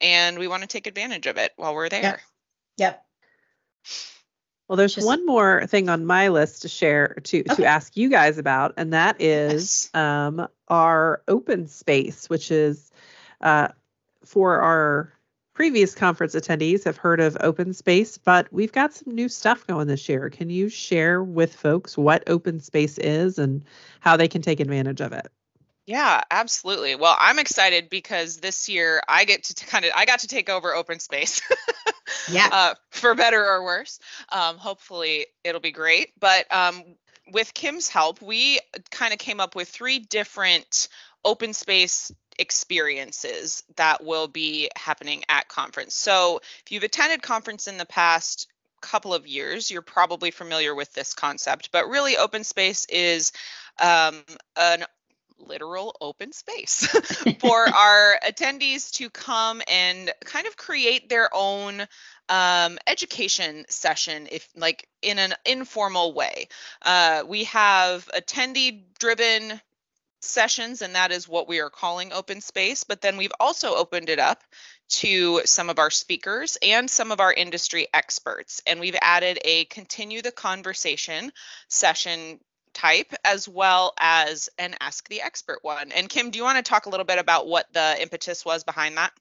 [0.00, 2.02] And we want to take advantage of it while we're there.
[2.02, 2.20] Yep.
[2.76, 3.06] yep.
[4.68, 7.54] Well, there's Just, one more thing on my list to share to okay.
[7.56, 10.00] to ask you guys about, and that is yes.
[10.00, 12.92] um, our open space, which is
[13.40, 13.68] uh,
[14.30, 15.12] for our
[15.54, 19.88] previous conference attendees have heard of open space, but we've got some new stuff going
[19.88, 20.30] this year.
[20.30, 23.64] Can you share with folks what open space is and
[23.98, 25.26] how they can take advantage of it?
[25.84, 26.94] Yeah, absolutely.
[26.94, 30.48] Well, I'm excited because this year I get to kind of I got to take
[30.48, 31.42] over open space.
[32.30, 32.48] yeah.
[32.52, 33.98] Uh, for better or worse.
[34.30, 36.12] Um, hopefully it'll be great.
[36.20, 36.84] But um,
[37.32, 38.60] with Kim's help, we
[38.92, 40.88] kind of came up with three different
[41.24, 45.94] open space experiences that will be happening at conference.
[45.94, 48.48] So if you've attended conference in the past
[48.80, 53.32] couple of years, you're probably familiar with this concept, but really open space is
[53.78, 54.22] um,
[54.56, 54.84] an
[55.38, 56.86] literal open space
[57.40, 61.86] for our attendees to come and kind of create their own
[62.28, 66.48] um, education session if like in an informal way
[66.82, 69.60] uh, we have attendee driven
[70.20, 72.84] sessions, and that is what we are calling open space.
[72.84, 74.42] But then we've also opened it up
[74.90, 78.60] to some of our speakers and some of our industry experts.
[78.66, 81.32] And we've added a continue the conversation
[81.68, 82.40] session
[82.72, 85.92] type as well as an ask the expert one.
[85.92, 88.64] And Kim, do you want to talk a little bit about what the impetus was
[88.64, 89.12] behind that?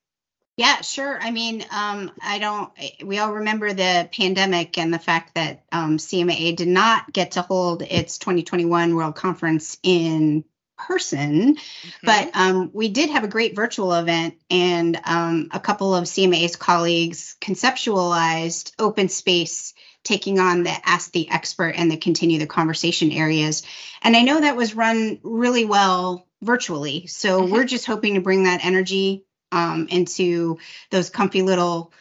[0.58, 1.18] Yeah, sure.
[1.22, 2.70] I mean, um, I don't,
[3.06, 7.42] we all remember the pandemic and the fact that um, CMAA did not get to
[7.42, 10.44] hold its 2021 World Conference in
[10.80, 11.90] person, mm-hmm.
[12.04, 16.56] but um, we did have a great virtual event, and um, a couple of CMA's
[16.56, 19.74] colleagues conceptualized open space
[20.04, 23.64] taking on the ask the expert and the continue the conversation areas
[24.02, 27.52] and i know that was run really well virtually so mm-hmm.
[27.52, 30.58] we're just hoping to bring that energy um, into
[30.90, 31.92] those comfy little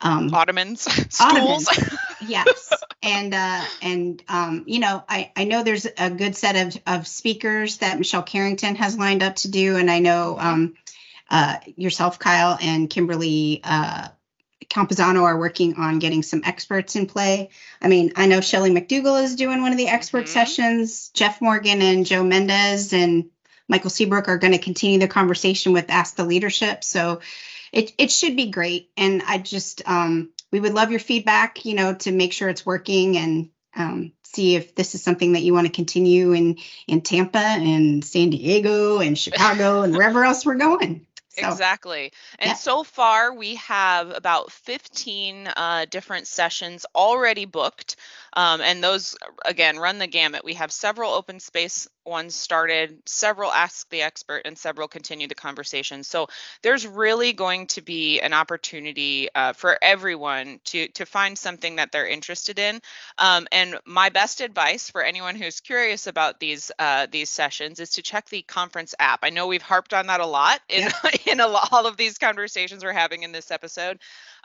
[0.00, 0.88] um, ottomans,
[1.20, 1.68] ottomans.
[2.30, 2.72] yes
[3.02, 7.06] and uh, and um, you know I, I know there's a good set of, of
[7.06, 10.74] speakers that michelle carrington has lined up to do and i know um,
[11.30, 14.08] uh, yourself kyle and kimberly uh,
[14.70, 17.50] Camposano are working on getting some experts in play.
[17.82, 20.32] I mean, I know Shelly McDougall is doing one of the expert mm-hmm.
[20.32, 21.08] sessions.
[21.08, 23.30] Jeff Morgan and Joe Mendez and
[23.68, 26.84] Michael Seabrook are going to continue the conversation with Ask the Leadership.
[26.84, 27.20] So
[27.72, 28.90] it it should be great.
[28.96, 32.66] And I just um, we would love your feedback, you know, to make sure it's
[32.66, 37.00] working and um, see if this is something that you want to continue in in
[37.02, 41.06] Tampa and San Diego and Chicago and wherever else we're going.
[41.30, 42.12] So, exactly.
[42.40, 42.54] And yeah.
[42.54, 47.94] so far, we have about 15 uh, different sessions already booked.
[48.32, 50.44] Um, and those, again, run the gamut.
[50.44, 55.34] We have several open space ones started, several ask the expert, and several continue the
[55.34, 56.02] conversation.
[56.02, 56.28] So
[56.62, 61.92] there's really going to be an opportunity uh, for everyone to to find something that
[61.92, 62.80] they're interested in.
[63.18, 67.90] Um, and my best advice for anyone who's curious about these uh, these sessions is
[67.90, 69.20] to check the conference app.
[69.22, 71.10] I know we've harped on that a lot in yeah.
[71.32, 73.98] in a, all of these conversations we're having in this episode,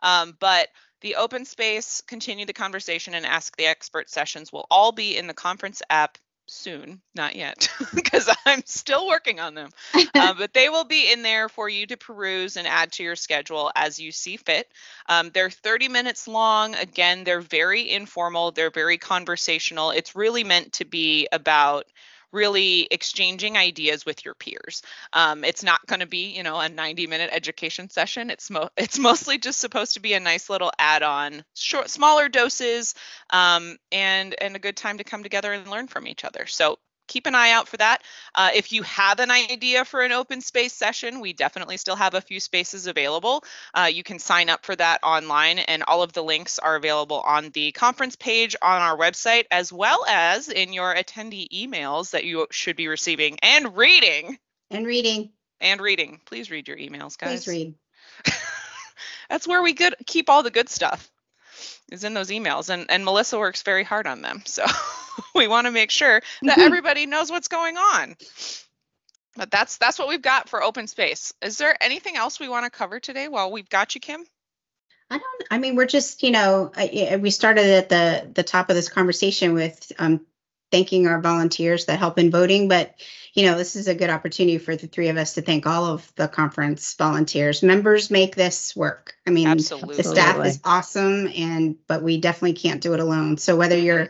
[0.03, 0.67] um, but
[1.01, 5.27] the open space, continue the conversation, and ask the expert sessions will all be in
[5.27, 9.69] the conference app soon, not yet, because I'm still working on them.
[10.15, 13.17] Uh, but they will be in there for you to peruse and add to your
[13.17, 14.71] schedule as you see fit.
[15.09, 16.73] Um, they're 30 minutes long.
[16.75, 19.91] Again, they're very informal, they're very conversational.
[19.91, 21.85] It's really meant to be about
[22.35, 24.83] really exchanging ideas with your peers.
[25.13, 28.29] Um, it's not going to be, you know, a 90 minute education session.
[28.29, 32.93] It's mo- it's mostly just supposed to be a nice little add-on, short, smaller doses,
[33.31, 36.45] um, and and a good time to come together and learn from each other.
[36.45, 36.77] So
[37.07, 38.01] keep an eye out for that.
[38.33, 42.13] Uh, if you have an idea for an open space session, we definitely still have
[42.13, 43.43] a few spaces available.
[43.73, 47.21] Uh, you can sign up for that online, and all of the links are available
[47.21, 52.25] on the conference page on our website, as well as in your attendee emails that
[52.25, 54.37] you should be receiving and reading.
[54.71, 55.31] And reading.
[55.61, 56.19] And reading.
[56.25, 57.45] Please read your emails, guys.
[57.45, 57.73] Please read.
[59.29, 61.09] That's where we good keep all the good stuff
[61.91, 64.43] is in those emails and and Melissa works very hard on them.
[64.45, 64.65] So
[65.35, 66.61] we want to make sure that mm-hmm.
[66.61, 68.15] everybody knows what's going on.
[69.35, 71.33] But that's that's what we've got for open space.
[71.41, 74.23] Is there anything else we want to cover today while we've got you, Kim?
[75.09, 75.43] I don't.
[75.51, 76.71] I mean, we're just you know
[77.19, 80.21] we started at the the top of this conversation with um,
[80.71, 82.95] thanking our volunteers that help in voting, but
[83.33, 85.85] you know this is a good opportunity for the three of us to thank all
[85.85, 87.61] of the conference volunteers.
[87.61, 89.15] Members make this work.
[89.27, 89.97] I mean, Absolutely.
[89.97, 93.37] the staff is awesome, and but we definitely can't do it alone.
[93.37, 94.09] So whether you're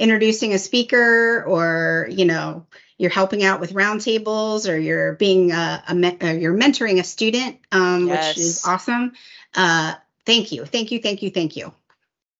[0.00, 5.82] introducing a speaker or you know you're helping out with roundtables or you're being a,
[5.88, 8.28] a me- you're mentoring a student um, yes.
[8.28, 9.12] which is awesome
[9.54, 9.94] uh,
[10.24, 11.72] thank you thank you thank you thank you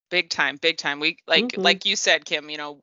[0.09, 1.61] big time big time we like mm-hmm.
[1.61, 2.81] like you said kim you know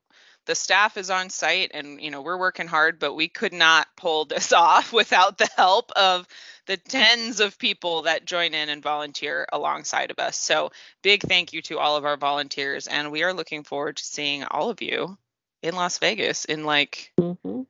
[0.48, 3.86] the staff is on site and you know we're working hard but we could not
[3.96, 6.26] pull this off without the help of
[6.66, 10.72] the tens of people that join in and volunteer alongside of us so
[11.02, 14.42] big thank you to all of our volunteers and we are looking forward to seeing
[14.44, 15.16] all of you
[15.62, 17.62] in las vegas in like mm-hmm.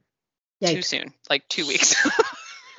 [0.64, 1.94] too soon like two weeks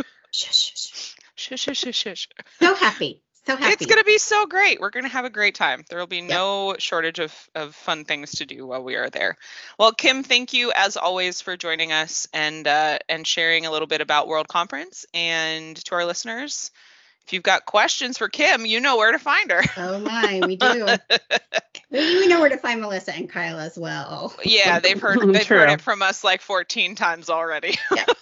[0.32, 1.16] shush, shush.
[1.36, 2.30] Shush, shush, shush, shush.
[2.60, 3.74] so happy so happy.
[3.74, 4.80] It's going to be so great.
[4.80, 5.84] We're going to have a great time.
[5.90, 6.82] There will be no yep.
[6.82, 9.38] shortage of, of fun things to do while we are there.
[9.78, 13.88] Well, Kim, thank you as always for joining us and uh, and sharing a little
[13.88, 15.06] bit about World Conference.
[15.14, 16.72] And to our listeners,
[17.30, 19.62] if you've got questions for Kim, you know where to find her.
[19.78, 20.88] Oh my, we do.
[21.92, 24.34] we know where to find Melissa and Kyle as well.
[24.44, 27.78] Yeah, they've heard they've heard it from us like 14 times already.
[27.96, 28.06] Yeah.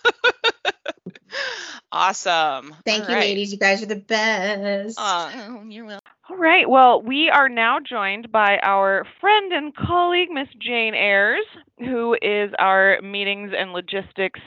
[1.89, 2.75] Awesome.
[2.85, 3.23] Thank All you, right.
[3.27, 3.51] ladies.
[3.53, 4.97] You guys are the best.
[4.99, 6.11] Oh, you're welcome.
[6.29, 6.69] All right.
[6.69, 11.45] Well, we are now joined by our friend and colleague, Miss Jane Ayers,
[11.79, 14.41] who is our meetings and logistics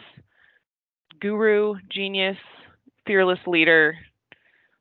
[1.18, 2.36] guru, genius,
[3.06, 3.96] fearless leader,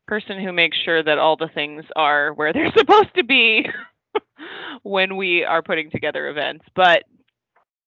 [0.09, 3.65] person who makes sure that all the things are where they're supposed to be
[4.83, 6.65] when we are putting together events.
[6.75, 7.03] But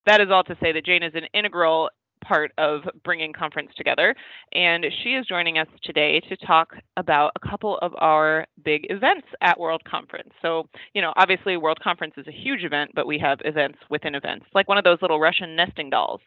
[0.07, 1.91] that is all to say that Jane is an integral
[2.25, 4.15] part of bringing conference together.
[4.53, 9.27] And she is joining us today to talk about a couple of our big events
[9.41, 10.31] at World Conference.
[10.41, 14.15] So, you know, obviously, World Conference is a huge event, but we have events within
[14.15, 16.21] events, like one of those little Russian nesting dolls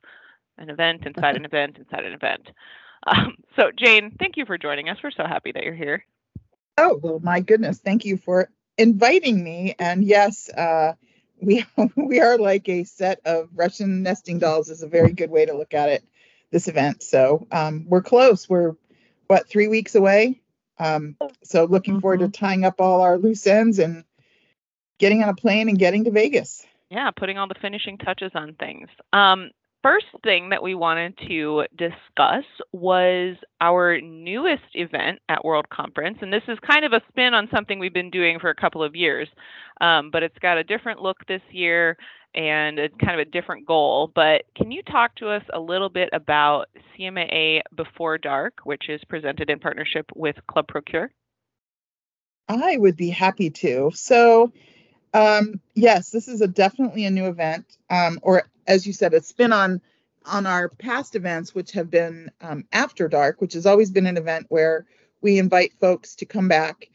[0.58, 2.50] an event inside an event inside an event.
[3.06, 4.98] Um, so, Jane, thank you for joining us.
[5.04, 6.04] We're so happy that you're here.
[6.78, 7.80] Oh, well, my goodness.
[7.80, 9.76] Thank you for inviting me.
[9.80, 10.94] And yes, uh,
[11.42, 15.46] we we are like a set of Russian nesting dolls is a very good way
[15.46, 16.04] to look at it.
[16.52, 18.48] This event, so um, we're close.
[18.48, 18.76] We're
[19.28, 20.42] what three weeks away.
[20.78, 22.02] Um, so looking mm-hmm.
[22.02, 22.46] forward to mm-hmm.
[22.46, 24.06] tying up all our loose ends and
[25.00, 26.66] getting on a plane and getting to Vegas.
[26.90, 28.90] Yeah, putting all the finishing touches on things.
[29.12, 29.50] Um,
[29.86, 36.18] first thing that we wanted to discuss was our newest event at World Conference.
[36.22, 38.84] And this is kind of a spin on something we've been doing for a couple
[38.84, 39.28] of years,
[39.82, 41.98] um, but it's got a different look this year
[42.34, 44.12] and a kind of a different goal.
[44.16, 46.66] But can you talk to us a little bit about
[46.98, 51.12] CMAA Before Dark, which is presented in partnership with Club Procure?
[52.50, 53.92] I would be happy to.
[53.94, 54.52] So,
[55.14, 59.22] um, yes, this is a definitely a new event, um, or as you said, a
[59.22, 59.82] spin on
[60.26, 64.18] on our past events, which have been um, after dark, which has always been an
[64.18, 64.86] event where
[65.22, 66.90] we invite folks to come back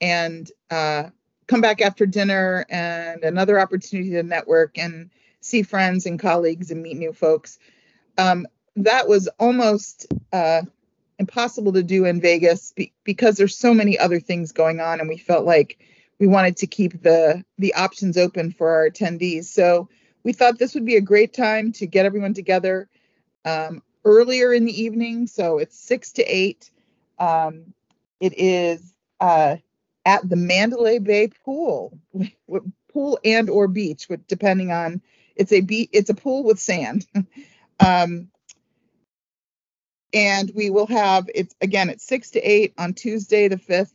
[0.00, 1.04] and uh,
[1.46, 5.10] come back after dinner and another opportunity to network and
[5.40, 7.58] see friends and colleagues and meet new folks.
[8.18, 8.46] um,
[8.76, 10.62] that was almost uh,
[11.18, 15.08] impossible to do in Vegas be- because there's so many other things going on, and
[15.08, 15.78] we felt like
[16.18, 19.44] we wanted to keep the the options open for our attendees.
[19.44, 19.88] So
[20.24, 22.88] we thought this would be a great time to get everyone together
[23.44, 25.26] um, earlier in the evening.
[25.26, 26.70] So it's six to eight.
[27.18, 27.74] Um,
[28.20, 28.82] it is
[29.20, 29.56] uh,
[30.04, 31.98] at the Mandalay Bay Pool,
[32.92, 35.02] pool and or beach, with depending on
[35.36, 35.90] it's a beach.
[35.92, 37.06] It's a pool with sand.
[37.80, 38.28] um,
[40.12, 43.92] and we will have it's again at six to eight on Tuesday the fifth.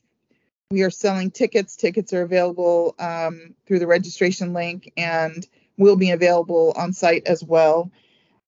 [0.69, 1.75] We are selling tickets.
[1.75, 5.47] Tickets are available um, through the registration link and
[5.79, 7.89] will be available on site as well.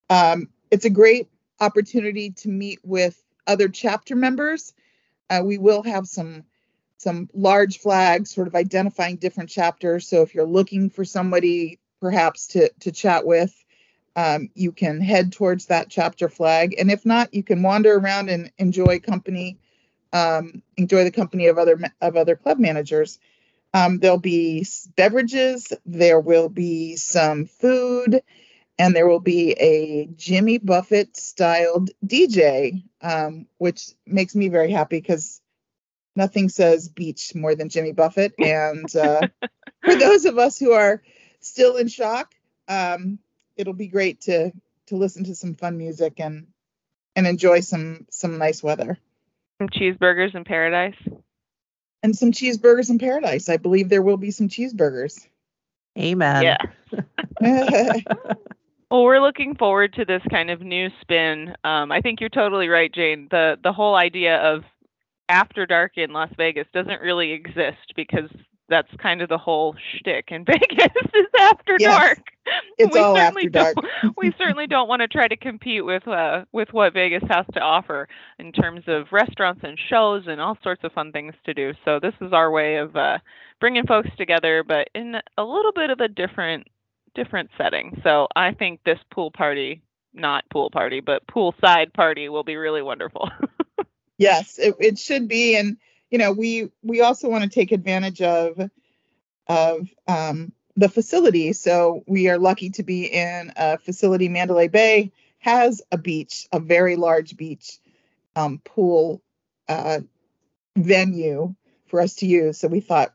[0.10, 1.30] Um, it's a great
[1.60, 4.74] opportunity to meet with other chapter members.
[5.30, 6.44] Uh, we will have some
[6.98, 10.08] some large flags sort of identifying different chapters.
[10.08, 13.56] So if you're looking for somebody perhaps to to chat with,
[14.16, 16.76] um, you can head towards that chapter flag.
[16.78, 19.58] And if not, you can wander around and enjoy company,
[20.12, 23.20] um, enjoy the company of other of other club managers.
[23.74, 24.66] Um, there'll be
[24.98, 28.22] beverages, there will be some food,
[28.78, 34.98] and there will be a Jimmy Buffett styled DJ, um, which makes me very happy
[34.98, 35.42] because
[36.16, 38.34] nothing says beach more than Jimmy Buffett.
[38.40, 39.22] And uh,
[39.84, 41.02] for those of us who are
[41.40, 42.34] still in shock,
[42.68, 43.20] um,
[43.56, 44.52] it'll be great to
[44.88, 46.48] to listen to some fun music and
[47.16, 48.98] and enjoy some some nice weather.
[49.60, 50.96] Some cheeseburgers in paradise.
[52.04, 53.48] And some cheeseburgers in paradise.
[53.48, 55.28] I believe there will be some cheeseburgers.
[55.98, 56.58] Amen.
[57.42, 57.98] Yeah.
[58.92, 61.56] Well, we're looking forward to this kind of new spin.
[61.64, 63.30] Um, I think you're totally right, Jane.
[63.32, 64.66] The the whole idea of
[65.30, 68.30] after dark in Las Vegas doesn't really exist because
[68.72, 71.92] that's kind of the whole shtick in Vegas is after Yes.
[72.00, 72.20] dark.
[72.80, 73.78] It's all after dark.
[74.18, 77.60] we certainly don't want to try to compete with uh, with what Vegas has to
[77.60, 78.08] offer
[78.40, 81.74] in terms of restaurants and shows and all sorts of fun things to do.
[81.86, 83.20] So this is our way of uh,
[83.60, 86.68] bringing folks together, but in a little bit of a different
[87.16, 88.00] different setting.
[88.04, 89.82] So I think this pool party,
[90.14, 93.30] not pool party, but poolside party will be really wonderful.
[94.18, 95.56] yes, it, it should be.
[95.58, 95.78] And
[96.12, 98.70] you know, we we also want to take advantage of
[99.48, 101.54] of um, the facility.
[101.54, 104.30] So we are lucky to be in a facility.
[104.30, 107.80] Mandalay Bay has a beach, a very large beach
[108.36, 109.22] um, pool
[109.68, 110.02] uh,
[110.76, 111.56] venue
[111.88, 112.60] for us to use.
[112.60, 113.14] So we thought,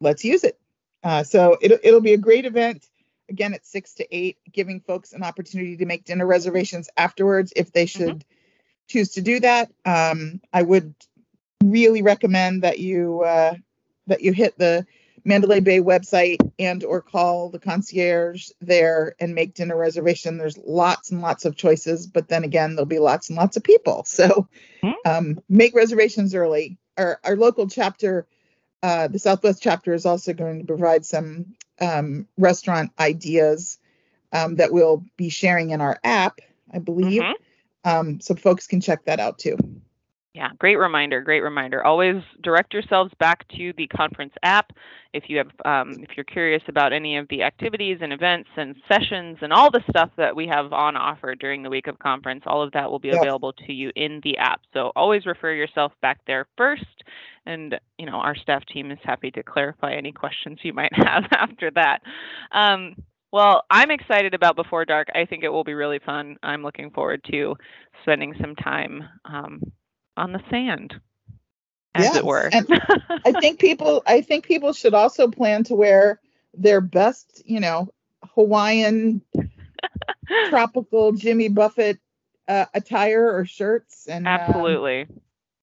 [0.00, 0.58] let's use it.
[1.02, 2.86] Uh, so it'll it'll be a great event.
[3.28, 7.72] Again, at six to eight, giving folks an opportunity to make dinner reservations afterwards if
[7.72, 8.24] they should
[8.88, 9.72] choose to do that.
[9.84, 10.94] Um, I would
[11.64, 13.54] really recommend that you uh,
[14.06, 14.86] that you hit the
[15.24, 20.38] Mandalay Bay website and or call the concierge there and make dinner reservation.
[20.38, 23.64] There's lots and lots of choices, but then again, there'll be lots and lots of
[23.64, 24.04] people.
[24.04, 24.48] So
[24.82, 24.90] Hmm.
[25.04, 26.78] um, make reservations early.
[26.96, 28.26] Our, our local chapter,
[28.82, 33.78] uh, the Southwest chapter, is also going to provide some um, restaurant ideas
[34.32, 36.40] um, that we'll be sharing in our app,
[36.72, 37.22] I believe.
[37.22, 37.34] Mhm.
[37.84, 39.56] Um, so folks can check that out too.
[40.36, 41.22] Yeah, great reminder.
[41.22, 41.82] Great reminder.
[41.82, 44.70] Always direct yourselves back to the conference app
[45.14, 48.76] if you have, um, if you're curious about any of the activities and events and
[48.86, 52.42] sessions and all the stuff that we have on offer during the week of conference.
[52.44, 54.60] All of that will be available to you in the app.
[54.74, 56.84] So always refer yourself back there first,
[57.46, 61.24] and you know our staff team is happy to clarify any questions you might have
[61.32, 62.00] after that.
[62.52, 62.94] Um,
[63.32, 65.08] well, I'm excited about Before Dark.
[65.14, 66.36] I think it will be really fun.
[66.42, 67.56] I'm looking forward to
[68.02, 69.62] spending some time um,
[70.16, 70.94] on the sand,
[71.94, 72.50] as Yes, it were.
[73.24, 76.20] I think people I think people should also plan to wear
[76.54, 77.88] their best, you know,
[78.34, 79.22] Hawaiian
[80.44, 81.98] tropical Jimmy Buffett
[82.48, 85.06] uh, attire or shirts and um, Absolutely.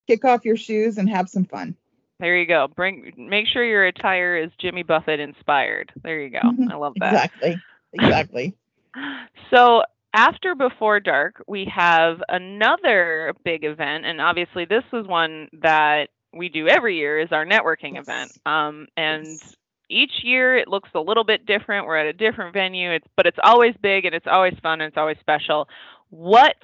[0.08, 1.76] kick off your shoes and have some fun.
[2.20, 2.68] There you go.
[2.76, 5.91] Bring make sure your attire is Jimmy Buffett inspired.
[6.04, 6.41] There you go.
[6.43, 7.24] Mhm, I love that.
[7.36, 7.62] Exactly.
[7.93, 8.56] Exactly.
[9.51, 9.84] So
[10.14, 16.49] after Before Dark, we have another big event, and obviously this was one that we
[16.49, 18.03] do every year is our networking Yes.
[18.03, 18.32] event.
[18.45, 19.55] Um, and Yes.
[19.89, 21.86] each year it looks a little bit different.
[21.86, 22.91] We're at a different venue.
[22.91, 25.68] It's but it's always big and it's always fun and it's always special.
[26.09, 26.55] What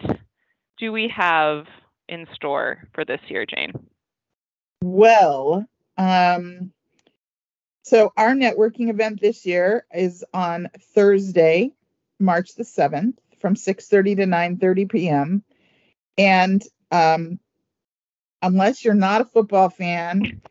[0.77, 1.67] do we have
[2.07, 3.73] in store for this year, Jane?
[4.81, 6.71] Well, um,
[7.83, 11.73] so our networking event this year is on Thursday,
[12.19, 15.43] March the 7th from 6:30 to 9:30 p.m.
[16.17, 17.39] And um,
[18.41, 20.41] unless you're not a football fan,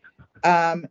[0.43, 0.87] um,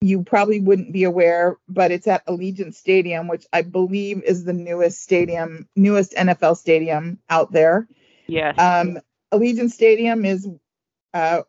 [0.00, 4.52] you probably wouldn't be aware, but it's at Allegiant Stadium, which I believe is the
[4.52, 7.88] newest stadium, newest NFL stadium out there.
[8.26, 8.58] Yes.
[8.58, 8.98] Um,
[9.32, 10.48] Allegiant Stadium is
[11.14, 11.42] uh,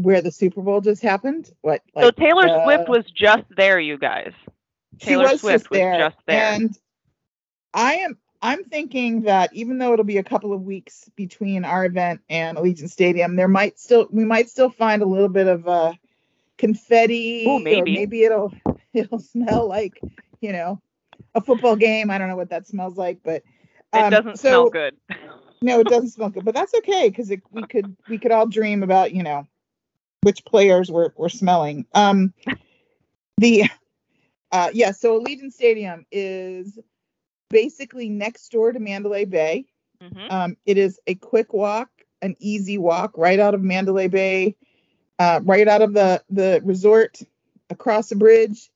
[0.00, 1.50] where the Super Bowl just happened.
[1.62, 1.82] What?
[1.98, 4.32] so Taylor uh, Swift was just there, you guys.
[4.98, 6.52] she Taylor was Swift just was there, just there.
[6.54, 6.78] and
[7.72, 8.18] I am.
[8.44, 12.58] I'm thinking that even though it'll be a couple of weeks between our event and
[12.58, 15.94] Allegiant Stadium, there might still we might still find a little bit of uh,
[16.58, 17.94] confetti, Ooh, or maybe.
[17.94, 18.52] maybe it'll
[18.92, 19.98] it'll smell like
[20.42, 20.78] you know
[21.34, 22.10] a football game.
[22.10, 23.42] I don't know what that smells like, but
[23.94, 24.96] It um, doesn't so, smell good.
[25.62, 28.82] no, it doesn't smell good, but that's okay because we could we could all dream
[28.82, 29.46] about you know
[30.20, 31.86] which players were were smelling.
[31.94, 32.34] Um,
[33.38, 33.64] the
[34.52, 36.78] uh, yeah, so Allegiant Stadium is
[37.50, 39.66] basically next door to Mandalay Bay.
[40.00, 41.90] hmm Um, it is a quick walk,
[42.22, 44.56] an easy walk right out of Mandalay Bay,
[45.18, 47.20] uh, right out of the the resort,
[47.70, 48.70] across the bridge,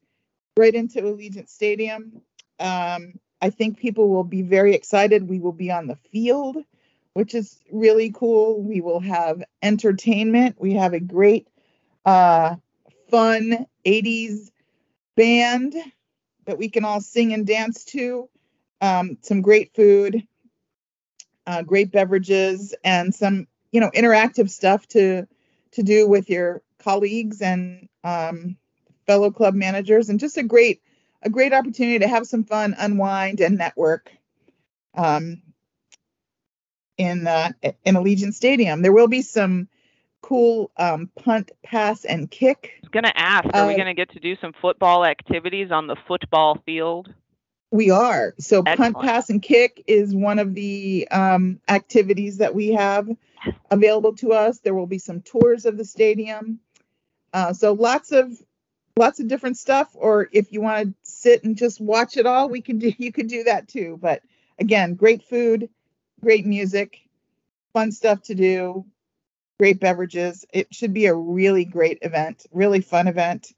[0.57, 2.23] right into Allegiant Stadium.
[2.61, 5.29] Um, I think people will be very excited.
[5.29, 6.57] We will be on the field,
[7.15, 8.61] which is really cool.
[8.63, 10.57] We will have entertainment.
[10.59, 11.49] We have a great,
[12.05, 12.57] uh,
[13.11, 14.51] fun 80s
[15.17, 15.75] band
[16.47, 18.29] that we can all sing and dance to.
[18.81, 20.23] Um, some great food,
[21.47, 25.27] uh, great beverages, and some you know interactive stuff to
[25.73, 28.57] to do with your colleagues and um,
[29.07, 30.83] fellow club managers, and just a great
[31.23, 34.11] a great opportunity to have some fun, unwind, and network.
[34.97, 35.43] Um,
[36.99, 37.53] in uh,
[37.85, 39.69] in Allegiant Stadium, there will be some
[40.23, 44.11] cool um, punt, pass, and kick I was gonna ask, are we Uh, gonna get
[44.11, 47.13] to do some football activities on the football field?
[47.71, 48.35] We are.
[48.39, 53.09] So punt, pass, and kick is one of the um, activities that we have
[53.71, 54.59] available to us.
[54.61, 56.61] There will be some tours of the stadium.
[57.33, 58.33] Uh, so lots of
[58.97, 59.91] lots of different stuff.
[59.95, 62.93] Or if you want to sit and just watch it all, we can do.
[62.97, 63.99] You could do that too.
[64.01, 64.23] But
[64.59, 65.69] again, great food,
[66.23, 67.01] great music,
[67.75, 68.87] fun stuff to do,
[69.59, 70.47] great beverages.
[70.55, 73.53] It should be a really great event, really fun event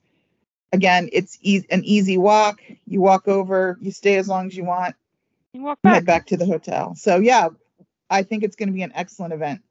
[0.73, 2.61] again, it's e- an easy walk.
[2.87, 4.95] You walk over, you stay as long as you want,
[5.53, 5.95] You walk back.
[5.95, 6.95] head back to the hotel.
[6.95, 7.49] So yeah,
[8.09, 9.63] I think it's going to be an excellent event,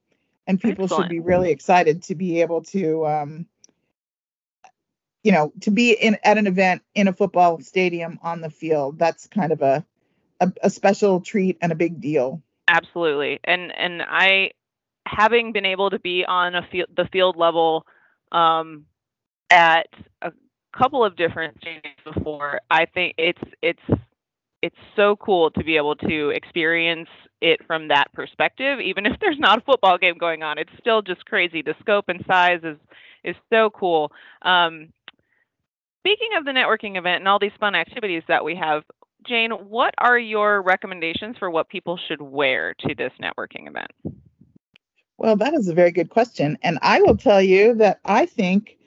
[0.48, 1.06] and people Excellent.
[1.06, 3.46] should be really excited to be able to, um,
[5.24, 8.98] you know, to be in at an event in a football stadium on the field.
[8.98, 9.86] That's kind of a
[10.40, 12.42] a, a special treat and a big deal.
[12.68, 13.40] Absolutely.
[13.44, 14.52] And and I
[15.06, 17.86] having been able to be on a field the field level
[18.32, 18.86] um
[19.50, 19.88] at
[20.22, 20.32] a
[20.78, 24.02] couple of different stadiums before, I think it's it's
[24.62, 27.10] it's so cool to be able to experience
[27.42, 30.58] it from that perspective even if there's not a football game going on.
[30.58, 31.62] It's still just crazy.
[31.62, 32.78] The scope and size is
[33.24, 34.12] is so cool.
[34.42, 34.90] Um
[36.02, 38.84] Speaking of the networking event and all these fun activities that we have,
[39.28, 43.92] Jane, what are your recommendations for what people should wear to this networking event?
[45.18, 46.58] Well, that is a very good question.
[46.64, 48.78] And I will tell you that I think,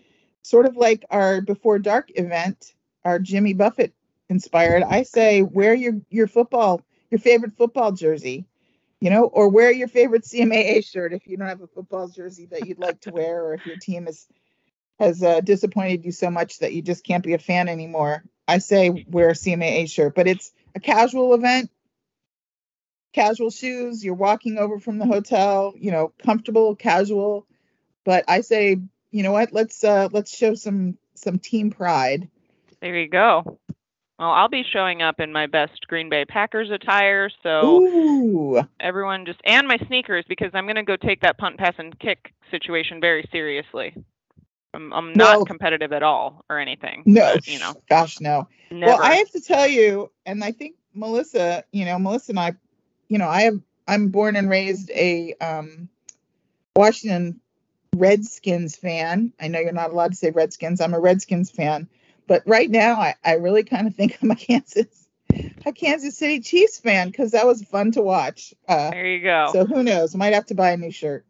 [0.42, 2.74] sort of like our Before Dark event,
[3.04, 3.94] our Jimmy Buffett
[4.28, 8.46] inspired, I say wear your, your football, your favorite football jersey,
[9.00, 12.46] you know, or wear your favorite CMAA shirt if you don't have a football jersey
[12.46, 14.26] that you'd like to wear, or if your team is
[14.98, 18.22] has uh, disappointed you so much that you just can't be a fan anymore.
[18.46, 21.70] I say wear a CMAA shirt, but it's a casual event
[23.12, 27.46] casual shoes you're walking over from the hotel you know comfortable casual
[28.04, 28.78] but i say
[29.12, 32.28] you know what let's uh let's show some some team pride
[32.80, 33.58] There you go.
[34.18, 39.24] Well, I'll be showing up in my best Green Bay Packers attire, so ooh everyone
[39.26, 43.00] just and my sneakers because I'm gonna go take that punt, pass, and kick situation
[43.00, 43.94] very seriously.
[44.74, 47.02] I'm, I'm not Well- competitive at all or anything.
[47.04, 48.92] no but, you know, gosh no never.
[48.92, 52.52] well i have to tell you and i think melissa you know melissa and i
[53.08, 55.88] you know i have i'm born and raised a um
[56.76, 57.38] washington
[57.96, 59.32] redskins fan.
[59.40, 60.80] I know you're not allowed to say redskins.
[60.80, 61.88] I'm a redskins fan.
[62.28, 65.08] But right now i, I really kind of think i'm a kansas
[65.66, 68.54] a kansas city chiefs fan because that was fun to watch.
[68.68, 69.50] Uh there you go.
[69.52, 70.14] so who knows?
[70.14, 71.24] Might have to buy a new shirt.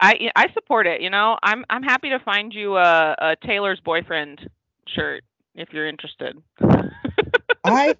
[0.00, 1.00] I I support it.
[1.00, 4.48] You know, I'm I'm happy to find you a, a Taylor's boyfriend
[4.94, 5.24] shirt
[5.54, 6.36] if you're interested.
[7.64, 7.94] i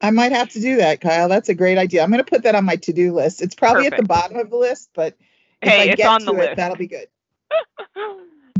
[0.00, 1.28] i might have to do that kyle.
[1.28, 2.02] That's a great idea.
[2.02, 3.42] I'm going to put that on my to-do list.
[3.42, 5.16] It's probably at the bottom of the list but
[5.62, 6.56] if Hey, I it's get on to the it, list.
[6.56, 7.08] that'll be good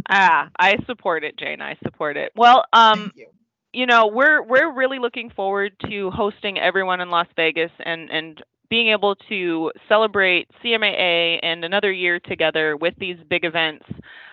[0.08, 1.60] ah, I support it, Jane.
[1.60, 2.32] I support it.
[2.36, 3.26] Well, um, you.
[3.72, 8.42] you know, we're we're really looking forward to hosting everyone in Las Vegas and and
[8.70, 13.84] being able to celebrate CMAA and another year together with these big events.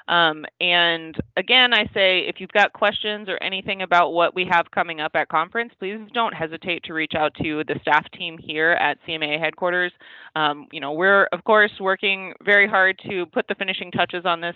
[0.07, 4.71] Um, and again, I say if you've got questions or anything about what we have
[4.71, 8.71] coming up at conference, please don't hesitate to reach out to the staff team here
[8.71, 9.91] at CMA headquarters.
[10.35, 14.41] Um, you know, we're of course working very hard to put the finishing touches on
[14.41, 14.55] this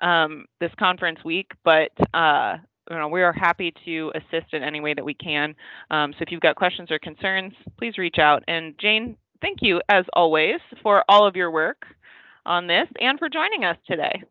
[0.00, 2.56] um, this conference week, but uh,
[2.90, 5.54] you know, we are happy to assist in any way that we can.
[5.90, 8.42] Um, so if you've got questions or concerns, please reach out.
[8.48, 11.86] And Jane, thank you as always for all of your work
[12.44, 14.22] on this and for joining us today.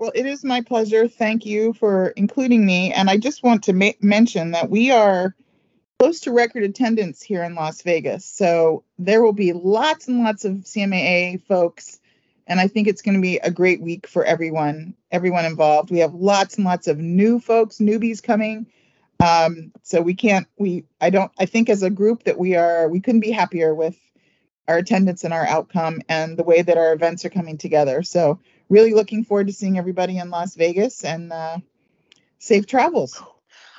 [0.00, 1.08] Well, it is my pleasure.
[1.08, 2.90] Thank you for including me.
[2.90, 5.36] And I just want to ma- mention that we are
[5.98, 8.24] close to record attendance here in Las Vegas.
[8.24, 12.00] So there will be lots and lots of CMAA folks.
[12.46, 15.90] And I think it's going to be a great week for everyone, everyone involved.
[15.90, 18.68] We have lots and lots of new folks, newbies coming.
[19.22, 22.88] Um, so we can't, we, I don't, I think as a group that we are,
[22.88, 23.98] we couldn't be happier with
[24.66, 28.02] our attendance and our outcome and the way that our events are coming together.
[28.02, 28.40] So
[28.70, 31.58] really looking forward to seeing everybody in Las Vegas and uh,
[32.38, 33.22] safe travels.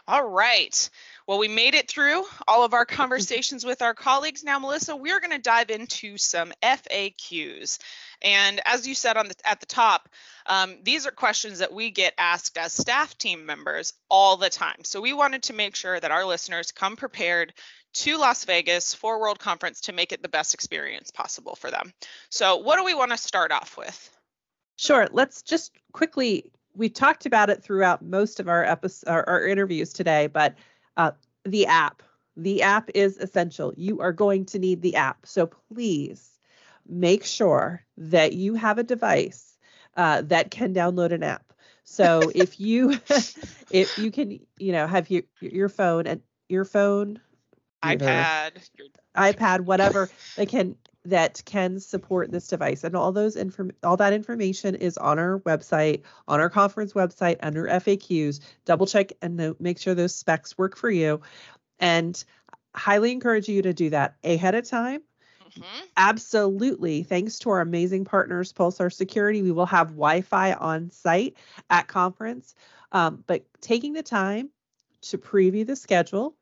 [0.07, 0.89] All right.
[1.27, 4.43] Well, we made it through all of our conversations with our colleagues.
[4.43, 7.79] Now, Melissa, we're going to dive into some FAQs.
[8.21, 10.09] And as you said on the, at the top,
[10.47, 14.83] um, these are questions that we get asked as staff team members all the time.
[14.83, 17.53] So we wanted to make sure that our listeners come prepared
[17.93, 21.93] to Las Vegas for World Conference to make it the best experience possible for them.
[22.29, 24.09] So, what do we want to start off with?
[24.81, 25.07] Sure.
[25.11, 26.51] Let's just quickly.
[26.73, 30.55] We talked about it throughout most of our episodes, our, our interviews today, but
[30.97, 31.11] uh,
[31.45, 32.01] the app.
[32.35, 33.73] The app is essential.
[33.77, 35.27] You are going to need the app.
[35.27, 36.39] So please
[36.87, 39.55] make sure that you have a device
[39.97, 41.53] uh, that can download an app.
[41.83, 42.99] So if you
[43.69, 47.19] if you can, you know, have your your phone and your phone,
[47.83, 48.35] iPad,
[48.77, 50.75] your iPad, whatever they can
[51.05, 52.83] that can support this device.
[52.83, 57.37] And all those inform all that information is on our website on our conference website
[57.41, 61.21] under faqs double check and note, make sure those specs work for you.
[61.79, 62.23] And
[62.75, 65.01] highly encourage you to do that ahead of time.
[65.51, 65.85] Mm-hmm.
[65.97, 67.03] absolutely.
[67.03, 71.35] Thanks to our amazing partners pulsar security we will have wi-fi on site
[71.69, 72.55] at conference.
[72.93, 74.49] Um, but taking the time
[75.01, 76.37] to preview the schedule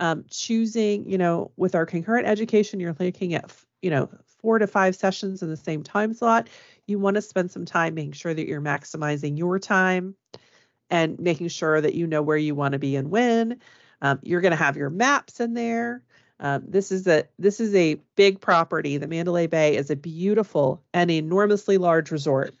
[0.00, 3.52] um, choosing, you know, with our concurrent education, you're looking at
[3.82, 4.08] you know,
[4.40, 6.48] four to five sessions in the same time slot,
[6.86, 10.14] you want to spend some time making sure that you're maximizing your time
[10.90, 13.60] and making sure that you know where you want to be and when.
[14.02, 16.02] Um, you're going to have your maps in there.
[16.40, 18.96] Um, this is a this is a big property.
[18.96, 22.54] The Mandalay Bay is a beautiful and enormously large resort.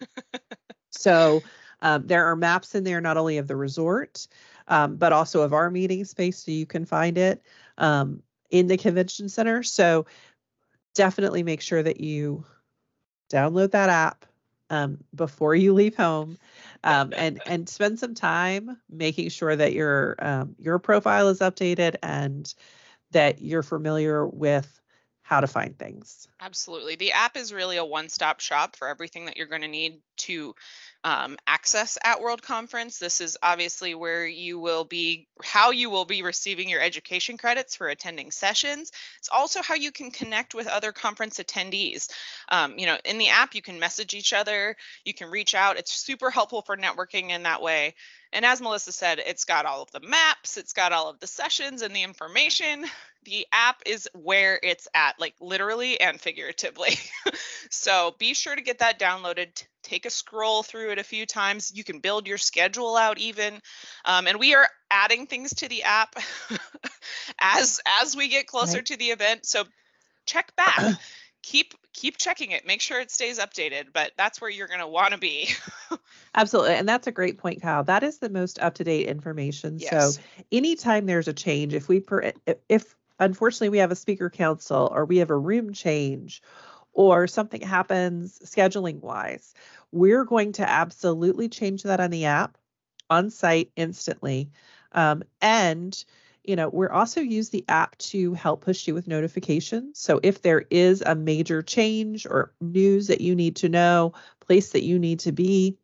[0.90, 1.42] so
[1.80, 4.26] um, there are maps in there not only of the resort,
[4.68, 7.42] um, but also of our meeting space, so you can find it
[7.78, 9.62] um, in the convention center.
[9.62, 10.04] So
[10.94, 12.44] definitely make sure that you
[13.30, 14.26] download that app
[14.70, 16.38] um, before you leave home
[16.84, 21.96] um, and and spend some time making sure that your um, your profile is updated
[22.02, 22.54] and
[23.12, 24.80] that you're familiar with
[25.30, 26.26] how to find things.
[26.40, 26.96] Absolutely.
[26.96, 30.56] The app is really a one-stop shop for everything that you're going to need to
[31.04, 32.98] um, access at World Conference.
[32.98, 37.76] This is obviously where you will be, how you will be receiving your education credits
[37.76, 38.90] for attending sessions.
[39.20, 42.08] It's also how you can connect with other conference attendees.
[42.48, 45.78] Um, you know, in the app, you can message each other, you can reach out.
[45.78, 47.94] It's super helpful for networking in that way.
[48.32, 51.28] And as Melissa said, it's got all of the maps, it's got all of the
[51.28, 52.84] sessions and the information.
[53.24, 56.98] The app is where it's at, like literally and figuratively.
[57.70, 59.64] so be sure to get that downloaded.
[59.82, 61.72] Take a scroll through it a few times.
[61.74, 63.60] You can build your schedule out even.
[64.04, 66.14] Um, and we are adding things to the app
[67.40, 68.86] as as we get closer right.
[68.86, 69.44] to the event.
[69.44, 69.64] So
[70.24, 70.96] check back.
[71.42, 74.86] keep keep checking it make sure it stays updated but that's where you're going to
[74.86, 75.48] want to be
[76.34, 79.78] absolutely and that's a great point kyle that is the most up to date information
[79.78, 80.16] yes.
[80.16, 82.32] so anytime there's a change if we per,
[82.68, 86.42] if unfortunately we have a speaker council or we have a room change
[86.92, 89.54] or something happens scheduling wise
[89.92, 92.58] we're going to absolutely change that on the app
[93.08, 94.50] on site instantly
[94.92, 96.04] um, and
[96.44, 99.98] you know, we're also use the app to help push you with notifications.
[99.98, 104.72] So if there is a major change or news that you need to know, place
[104.72, 105.76] that you need to be,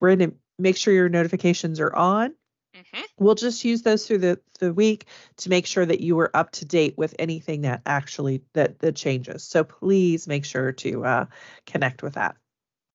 [0.00, 2.34] we're going to make sure your notifications are on.
[2.82, 3.02] Mm-hmm.
[3.18, 5.06] We'll just use those through the, the week
[5.38, 8.96] to make sure that you are up to date with anything that actually that that
[8.96, 9.44] changes.
[9.44, 11.26] So please make sure to uh,
[11.66, 12.36] connect with that.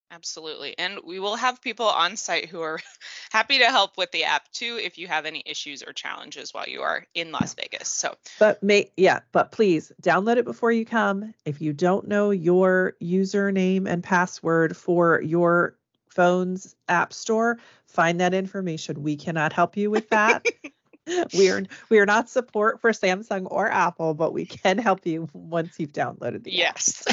[0.09, 0.77] Absolutely.
[0.77, 2.79] And we will have people on site who are
[3.31, 6.67] happy to help with the app too if you have any issues or challenges while
[6.67, 7.89] you are in Las Vegas.
[7.89, 11.33] So, but may yeah, but please download it before you come.
[11.45, 15.77] If you don't know your username and password for your
[16.17, 19.03] phone's app store, find that information.
[19.03, 20.43] We cannot help you with that.
[21.37, 25.29] we are we are not support for Samsung or Apple, but we can help you
[25.31, 26.75] once you've downloaded the app.
[26.75, 27.03] Yes.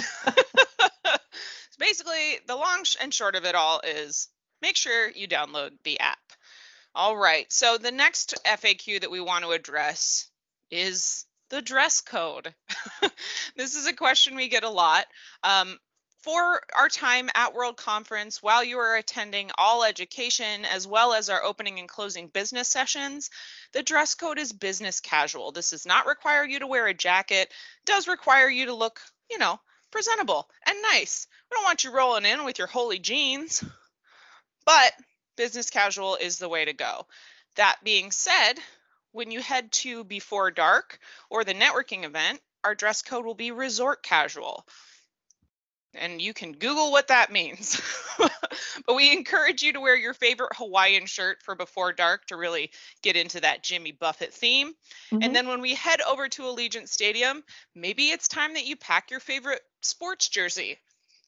[1.05, 1.13] so
[1.79, 4.29] basically, the long and short of it all is
[4.63, 6.19] make sure you download the app.
[6.95, 7.53] All right.
[7.53, 10.29] So the next FAQ that we want to address
[10.71, 12.55] is the dress code.
[13.57, 15.05] this is a question we get a lot.
[15.43, 15.79] Um,
[16.25, 21.29] for our time at World Conference, while you are attending all education as well as
[21.29, 23.29] our opening and closing business sessions,
[23.75, 25.53] the dress code is business casual.
[25.53, 27.53] This does not require you to wear a jacket,
[27.85, 29.61] does require you to look, you know,
[29.91, 31.27] presentable and nice.
[31.51, 33.63] We don't want you rolling in with your holy jeans,
[34.65, 34.95] but
[35.37, 37.07] business casual is the way to go.
[37.57, 38.55] That being said,
[39.13, 40.99] when you head to Before Dark
[41.29, 44.67] or the networking event, our dress code will be resort casual
[45.97, 47.81] and you can Google what that means.
[48.19, 52.71] but we encourage you to wear your favorite Hawaiian shirt for before dark to really
[53.03, 54.75] get into that Jimmy Buffett theme.
[55.13, 55.25] Mhm.
[55.25, 57.43] And then when we head over to Allegiant Stadium,
[57.75, 60.79] maybe it's time that you pack your favorite sports jersey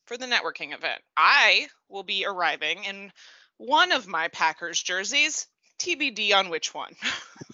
[0.07, 1.01] for the networking event.
[1.17, 3.13] I will be arriving in
[3.59, 5.47] one of my Packers jerseys,
[5.79, 6.95] TBD on which one.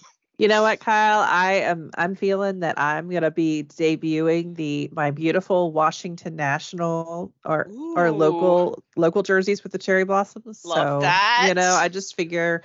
[0.43, 1.21] You know what, Kyle?
[1.21, 7.71] I am I'm feeling that I'm gonna be debuting the my beautiful Washington National or
[7.95, 10.65] or local local jerseys with the cherry blossoms.
[10.65, 11.73] Love so you know.
[11.73, 12.61] I just figure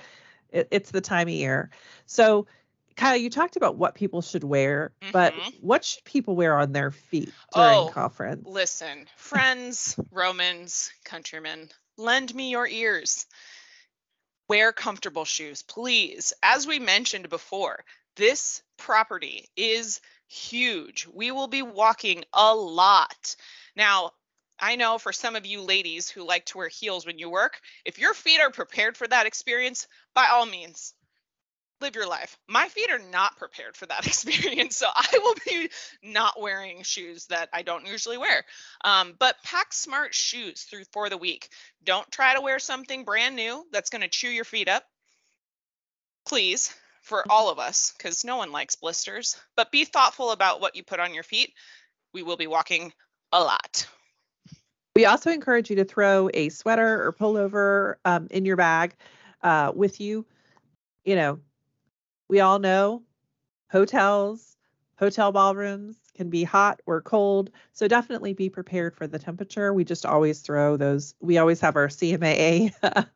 [0.49, 1.69] it, it's the time of year.
[2.05, 2.47] So
[2.97, 5.61] Kyle, you talked about what people should wear, but Mhm.
[5.61, 8.45] what should people wear on their feet during Oh, conference?
[8.45, 13.25] Listen, friends, Romans, countrymen, lend me your ears.
[14.49, 16.33] Wear comfortable shoes, please.
[16.41, 17.85] As we mentioned before,
[18.15, 21.07] this property is huge.
[21.07, 23.35] We will be walking a lot.
[23.75, 24.11] Now,
[24.59, 27.61] I know for some of you ladies who like to wear heels when you work,
[27.85, 30.95] if your feet are prepared for that experience, by all means,
[31.81, 32.37] live your life.
[32.47, 35.69] My feet are not prepared for that experience, so I will be
[36.03, 38.43] not wearing shoes that I don't usually wear.
[38.83, 41.49] Um, but pack smart shoes through for the week.
[41.83, 44.83] Don't try to wear something brand new that's going to chew your feet up.
[46.27, 49.37] Please, for all of us, because no one likes blisters.
[49.55, 51.53] But be thoughtful about what you put on your feet.
[52.13, 52.93] We will be walking
[53.31, 53.87] a lot.
[54.95, 58.95] We also encourage you to throw a sweater or pullover um, in your bag
[59.41, 60.25] uh, with you.
[61.05, 61.39] You know,
[62.29, 63.03] we all know
[63.69, 64.55] hotels,
[64.97, 67.49] hotel ballrooms can be hot or cold.
[67.73, 69.73] So definitely be prepared for the temperature.
[69.73, 72.73] We just always throw those, we always have our CMAA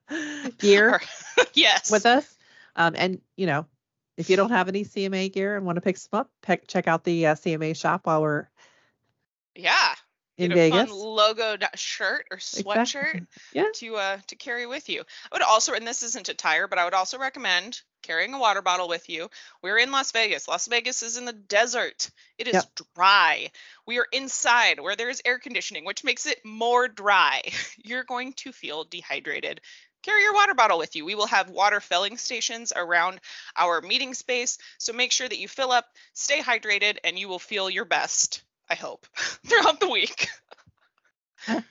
[0.58, 1.02] gear
[1.54, 1.92] yes.
[1.92, 2.36] with us.
[2.76, 3.66] Um, and, you know,
[4.18, 6.88] if you don't have any CMA gear and want to pick some up, pick, check
[6.88, 8.48] out the uh, CMA shop while we're
[9.56, 9.93] Yeah.
[10.38, 10.90] In Get a Vegas.
[10.90, 13.66] fun logoed shirt or sweatshirt Yeah.
[13.76, 15.02] to uh to carry with you.
[15.32, 18.40] I would also, and this isn't a tire, but I would also recommend carrying a
[18.40, 19.30] water bottle with you.
[19.62, 20.48] We're in Las Vegas.
[20.48, 22.10] Las Vegas is in the desert.
[22.38, 22.80] It is Yep.
[22.96, 23.52] dry.
[23.86, 27.42] We are inside where there is air conditioning, which makes it more dry.
[27.84, 29.62] You're going to feel dehydrated.
[30.04, 31.06] Carry your water bottle with you.
[31.06, 33.22] We will have water filling stations around
[33.56, 34.58] our meeting space.
[34.78, 38.43] So make sure that you fill up, stay hydrated, and you will feel your best,
[38.70, 40.28] I hope, throughout the week.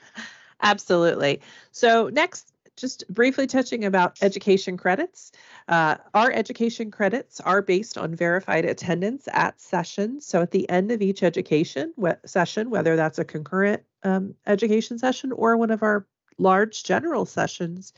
[0.61, 1.41] Absolutely.
[1.71, 5.31] So next, just briefly touching about education credits.
[5.67, 10.25] Uh, our education credits are based on verified attendance at sessions.
[10.25, 14.97] So at the end of each education we- session, whether that's a concurrent um, education
[14.97, 17.93] session or one of our large general sessions,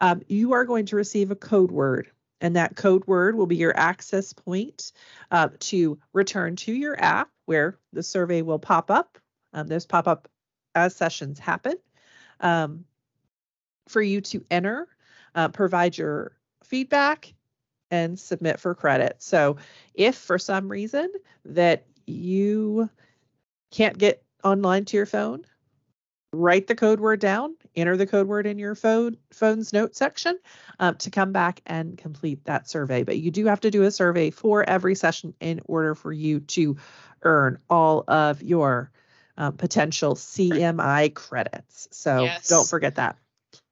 [0.00, 2.10] um, you are going to receive a code word.
[2.42, 4.92] And that code word will be your access point
[5.30, 9.16] uh, to return to your app where the survey will pop up.
[9.54, 10.28] Um, those pop up
[10.74, 11.76] as sessions happen
[12.40, 12.84] um,
[13.88, 14.88] for you to enter,
[15.34, 16.32] uh, provide your
[16.64, 17.32] feedback,
[17.90, 19.16] and submit for credit.
[19.22, 19.58] So,
[19.94, 21.12] if for some reason
[21.44, 22.88] that you
[23.70, 25.44] can't get online to your phone,
[26.32, 30.38] write the code word down, enter the code word in your phone phone's note section
[30.80, 33.02] um, to come back and complete that survey.
[33.02, 36.40] But you do have to do a survey for every session in order for you
[36.40, 36.76] to
[37.22, 38.90] earn all of your
[39.36, 41.88] um, potential CMI credits.
[41.90, 42.48] So Yes.
[42.48, 43.16] don't forget that.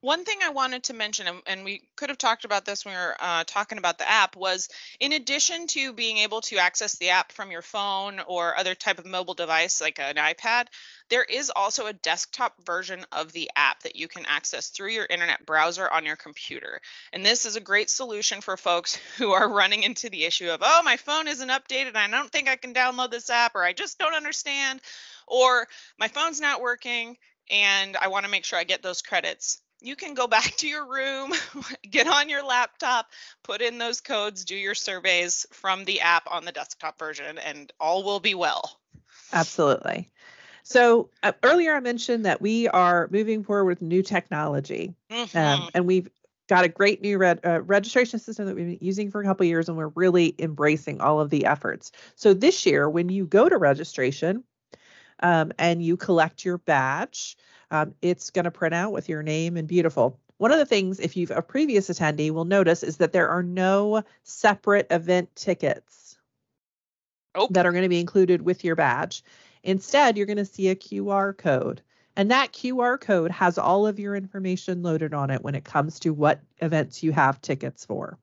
[0.03, 3.01] One thing I wanted to mention, and, we could have talked about this when we
[3.01, 7.11] were uh, talking about the app, was in addition to being able to access the
[7.11, 10.69] app from your phone or other type of mobile device like an iPad,
[11.11, 15.05] there is also a desktop version of the app that you can access through your
[15.05, 16.81] internet browser on your computer.
[17.13, 20.61] And this is a great solution for folks who are running into the issue of,
[20.63, 21.97] oh, my phone isn't updated.
[21.97, 24.81] I don't think I can download this app, or I just don't understand,
[25.27, 25.69] or
[25.99, 27.19] my phone's not working
[27.51, 29.61] and I want to make sure I get those credits.
[29.81, 31.33] You can go back to your room,
[31.91, 33.07] get on your laptop,
[33.43, 37.73] put in those codes, do your surveys from the app on the desktop version, and
[37.81, 38.79] all will be well.
[39.33, 40.09] Absolutely.
[40.63, 45.37] So uh, earlier I mentioned that we are moving forward with new technology, Mhm.
[45.37, 46.09] um, and we've
[46.49, 49.47] got a great new reg- uh, registration system that we've been using for a couple
[49.47, 51.93] years, and we're really embracing all of the efforts.
[52.17, 54.45] So this year, when you go to registration
[55.21, 57.37] um, and you collect your badge,
[57.71, 60.19] um, it's going to print out with your name and beautiful.
[60.39, 63.43] One of the things, if you've a previous attendee, will notice is that there are
[63.43, 66.19] no separate event tickets
[67.35, 67.47] Oh.
[67.51, 69.23] that are going to be included with your badge.
[69.63, 71.83] Instead, you're going to see a QR code.
[72.17, 76.01] And that QR code has all of your information loaded on it when it comes
[76.01, 78.19] to what events you have tickets for.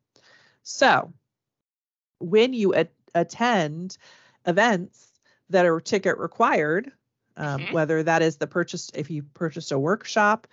[0.63, 1.13] So,
[2.19, 2.73] when you
[3.15, 3.97] attend
[4.45, 5.07] events
[5.49, 6.91] that are ticket required,
[7.37, 7.71] um, Mhm.
[7.71, 10.47] whether that is the purchase, if you purchased a workshop,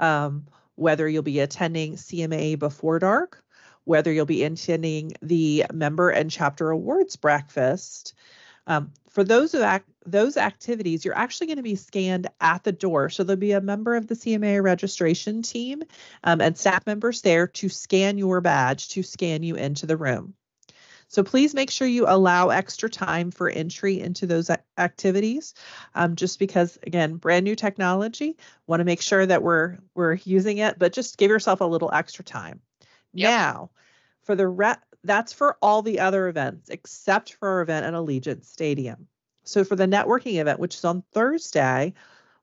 [0.00, 0.46] um,
[0.76, 3.44] whether you'll be attending CMA before dark,
[3.84, 8.14] whether you'll be attending the member and chapter awards breakfast.
[8.66, 13.10] Um, for those of those activities, you're actually going to be scanned at the door.
[13.10, 15.82] So there'll be a member of the CMA registration team
[16.24, 20.34] um, and staff members there to scan your badge to scan you into the room.
[21.10, 25.54] So please make sure you allow extra time for entry into those activities.
[25.96, 28.36] Um, just because, again, brand new technology,
[28.68, 31.90] want to make sure that we're we're using it, but just give yourself a little
[31.92, 32.60] extra time.
[33.12, 33.28] Yep.
[33.28, 33.70] Now,
[34.22, 38.44] for the re- that's for all the other events except for our event at Allegiant
[38.44, 39.08] Stadium.
[39.42, 41.92] So for the networking event, which is on Thursday,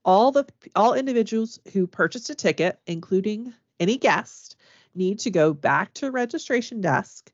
[0.03, 0.45] all the
[0.75, 4.57] all individuals who purchased a ticket, including any guest,
[4.93, 7.31] need to go back to registration desk.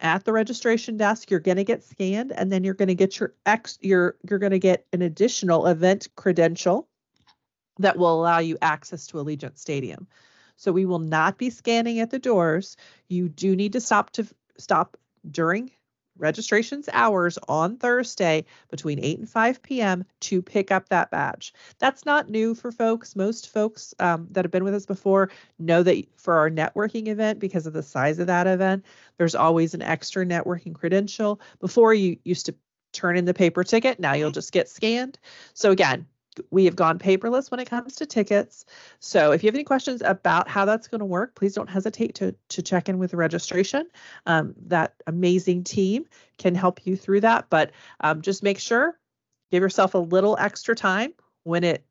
[0.00, 3.18] At the registration desk, you're going to get scanned, and then you're going to get
[3.18, 6.88] your ex your you're going to get an additional event credential
[7.78, 10.06] that will allow you access to Allegiant Stadium.
[10.56, 12.76] So we will not be scanning at the doors.
[13.08, 14.26] You do need to stop to
[14.58, 14.96] stop
[15.30, 15.70] during
[16.18, 20.04] registration's hours on Thursday between 8 and 5 p.m.
[20.20, 21.54] to pick up that badge.
[21.78, 23.16] That's not new for folks.
[23.16, 27.38] Most folks um, that have been with us before know that for our networking event,
[27.38, 28.84] because of the size of that event,
[29.18, 31.40] there's always an extra networking credential.
[31.60, 32.54] Before you used to
[32.92, 35.18] turn in the paper ticket, now you'll just get scanned.
[35.54, 36.06] So again,
[36.50, 38.64] we have gone paperless when it comes to tickets.
[39.00, 42.14] So if you have any questions about how that's going to work, please don't hesitate
[42.16, 43.88] to, to check in with the registration.
[44.26, 46.06] Um, that amazing team
[46.38, 47.48] can help you through that.
[47.50, 48.98] But um, just make sure,
[49.50, 51.12] give yourself a little extra time
[51.44, 51.84] when it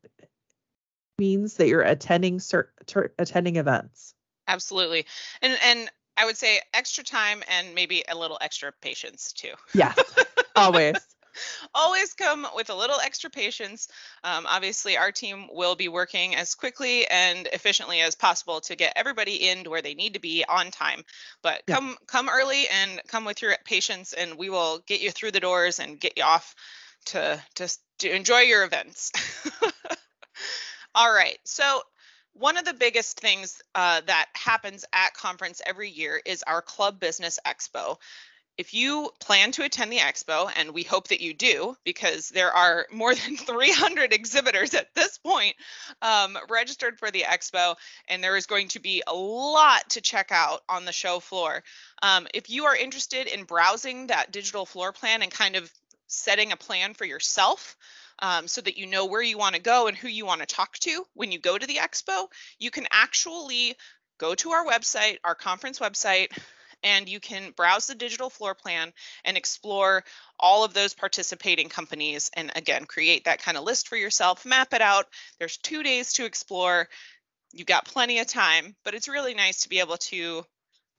[1.18, 4.14] means that you're attending cert, ter, attending events.
[4.48, 5.06] Absolutely.
[5.42, 9.52] And and I would say extra time and maybe a little extra patience too.
[9.74, 9.98] Yes,
[10.56, 10.96] always.
[11.74, 13.88] Always come with a little extra patience.
[14.24, 18.92] Um, obviously, our team will be working as quickly and efficiently as possible to get
[18.96, 21.02] everybody in to where they need to be on time.
[21.42, 21.76] But Yeah.
[21.76, 25.40] come come early and come with your patience, and we will get you through the
[25.40, 26.54] doors and get you off
[27.06, 29.12] to to, to enjoy your events.
[30.94, 31.38] All right.
[31.44, 31.82] So
[32.32, 37.00] one of the biggest things uh, that happens at conference every year is our club
[37.00, 37.96] business expo
[38.58, 42.52] if you plan to attend the expo, and we hope that you do, because there
[42.52, 45.56] are more than 300 exhibitors at this point
[46.02, 47.76] um, registered for the expo,
[48.08, 51.62] and there is going to be a lot to check out on the show floor.
[52.02, 55.70] Um, if you are interested in browsing that digital floor plan and kind of
[56.06, 57.76] setting a plan for yourself,
[58.20, 60.46] um, so that you know where you want to go and who you want to
[60.46, 62.28] talk to when you go to the expo,
[62.58, 63.76] you can actually
[64.18, 66.28] go to our website, our conference website,
[66.86, 68.92] and you can browse the digital floor plan
[69.24, 70.04] and explore
[70.38, 74.72] all of those participating companies and again create that kind of list for yourself map
[74.72, 75.06] it out.
[75.38, 76.88] There's two days to explore.
[77.52, 80.44] You've got plenty of time but it's really nice to be able to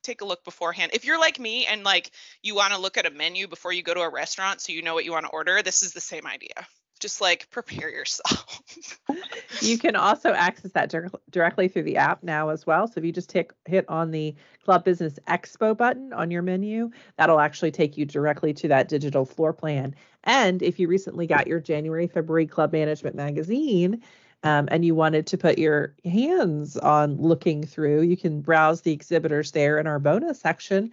[0.04, 0.92] take a look beforehand.
[0.94, 2.12] If you're like me and like
[2.44, 4.82] you want to look at a menu before you go to a restaurant so you
[4.82, 6.68] know what you want to order this is the same idea
[7.00, 8.62] just like prepare yourself
[9.62, 12.88] You can also access that dir- directly through the app now as well.
[12.88, 16.92] So if you just hit hit on the Club Business Expo button on your menu,
[17.18, 19.96] that'll actually take you directly to that digital floor plan.
[20.24, 24.02] And if you recently got your January February Club Management magazine,
[24.44, 28.92] um, and you wanted to put your hands on looking through, you can browse the
[28.92, 30.92] exhibitors there in our bonus section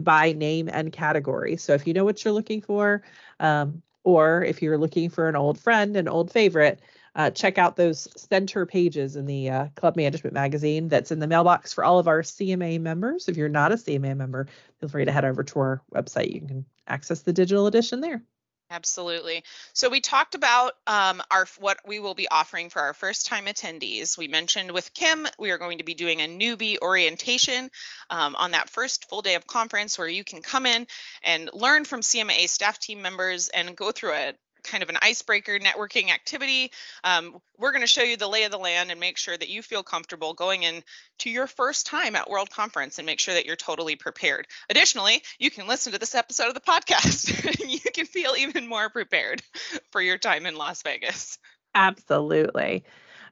[0.00, 1.56] by name and category.
[1.56, 3.02] So if you know what you're looking for,
[3.40, 6.80] um, or if you're looking for an old friend, an old favorite,
[7.16, 11.26] uh, check out those center pages in the uh, Club Management Magazine that's in the
[11.26, 13.28] mailbox for all of our CMA members.
[13.28, 14.46] If you're not a CMA member,
[14.78, 16.32] feel free to head over to our website.
[16.32, 18.22] You can access the digital edition there.
[18.68, 19.44] Absolutely.
[19.74, 23.46] So we talked about um, our what we will be offering for our first time
[23.46, 24.18] attendees.
[24.18, 27.70] We mentioned with Kim, we are going to be doing a newbie orientation
[28.10, 30.88] um, on that first full day of conference where you can come in
[31.22, 34.34] and learn from CMA staff team members and go through a
[34.66, 36.70] kind of an icebreaker networking activity.
[37.04, 39.48] Um, we're going to show you the lay of the land and make sure that
[39.48, 40.82] you feel comfortable going in
[41.20, 44.46] to your first time at World Conference and make sure that you're totally prepared.
[44.68, 48.90] Additionally, you can listen to this episode of the podcast you can feel even more
[48.90, 49.42] prepared
[49.90, 51.38] for your time in Las Vegas.
[51.74, 52.84] Absolutely.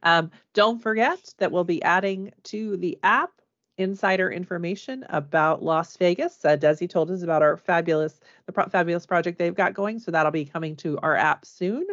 [0.02, 3.31] Um, don't forget that we'll be adding to the app
[3.78, 6.44] insider information about Las Vegas.
[6.44, 9.98] Uh, Desi told us about our fabulous, the pro- fabulous project they've got going.
[9.98, 11.86] So that'll be coming to our app soon.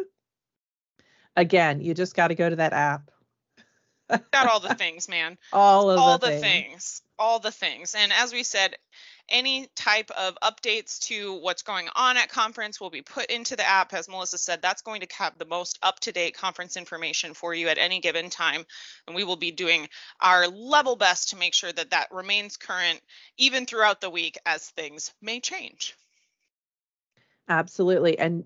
[1.36, 3.11] Again, you just got to go to that app.
[4.32, 5.38] Got all the things, man.
[5.52, 6.42] All of all the, the things.
[6.42, 7.02] things.
[7.18, 7.94] All the things.
[7.96, 8.76] And as we said,
[9.28, 13.66] any type of updates to what's going on at conference will be put into the
[13.66, 13.92] app.
[13.92, 17.54] As Melissa said, that's going to have the most up to date conference information for
[17.54, 18.64] you at any given time.
[19.06, 19.88] And we will be doing
[20.20, 23.00] our level best to make sure that that remains current
[23.38, 25.96] even throughout the week as things may change.
[27.48, 28.18] Absolutely.
[28.18, 28.44] And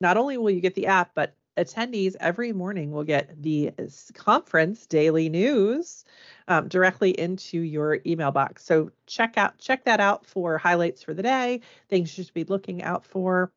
[0.00, 3.72] not only will you get the app, but attendees every morning will get the
[4.14, 6.04] conference daily news
[6.46, 8.64] um, directly into your email box.
[8.64, 12.44] So check out check that out for highlights for the day, things you should be
[12.44, 13.52] looking out for,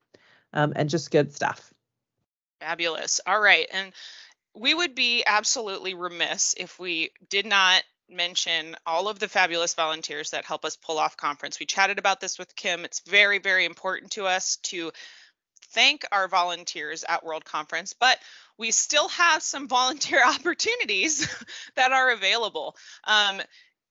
[0.54, 1.74] um, and just good stuff.
[2.60, 3.22] Fabulous.
[3.26, 3.68] All right.
[3.72, 3.94] And
[4.54, 10.32] we would be absolutely remiss if we did not mention all of the fabulous volunteers
[10.32, 11.60] that help us pull off conference.
[11.60, 12.84] We chatted about this with Kim.
[12.84, 14.92] It's very, very important to us to
[15.72, 18.18] thank our volunteers at World Conference, but
[18.58, 21.28] we still have some volunteer opportunities
[21.76, 22.76] that are available.
[23.06, 23.42] Um,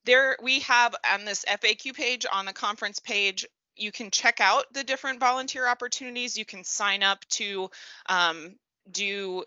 [0.05, 3.47] there we have on this FAQ page on the conference page
[3.81, 6.37] you can check out the different volunteer opportunities.
[6.37, 7.71] You can sign up to
[8.07, 8.57] um,
[8.91, 9.45] do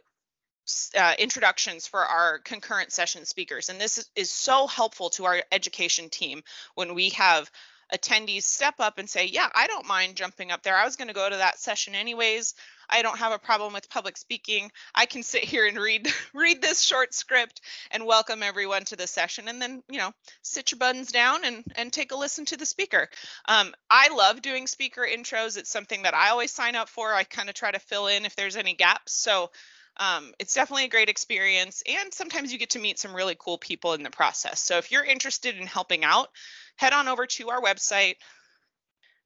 [0.97, 3.69] uh, introductions for our concurrent session speakers.
[3.69, 6.41] And this is, is so helpful to our education team
[6.75, 7.51] when we have
[7.93, 10.75] attendees step up and say, yeah, I don't mind jumping up there.
[10.75, 12.53] I was going to go to that session anyways.
[12.89, 14.71] I don't have a problem with public speaking.
[14.93, 17.61] I can sit here and read read this short script
[17.91, 20.11] and welcome everyone to the session and then, you know,
[20.41, 23.09] sit your buttons down and and take a listen to the speaker.
[23.47, 25.57] Um, I love doing speaker intros.
[25.57, 27.13] It's something that I always sign up for.
[27.13, 29.13] I kind of try to fill in if there's any gaps.
[29.13, 29.49] So
[29.97, 33.57] um, it's definitely a great experience and sometimes you get to meet some really cool
[33.57, 36.29] people in the process so if you're interested in helping out
[36.75, 38.15] head on over to our website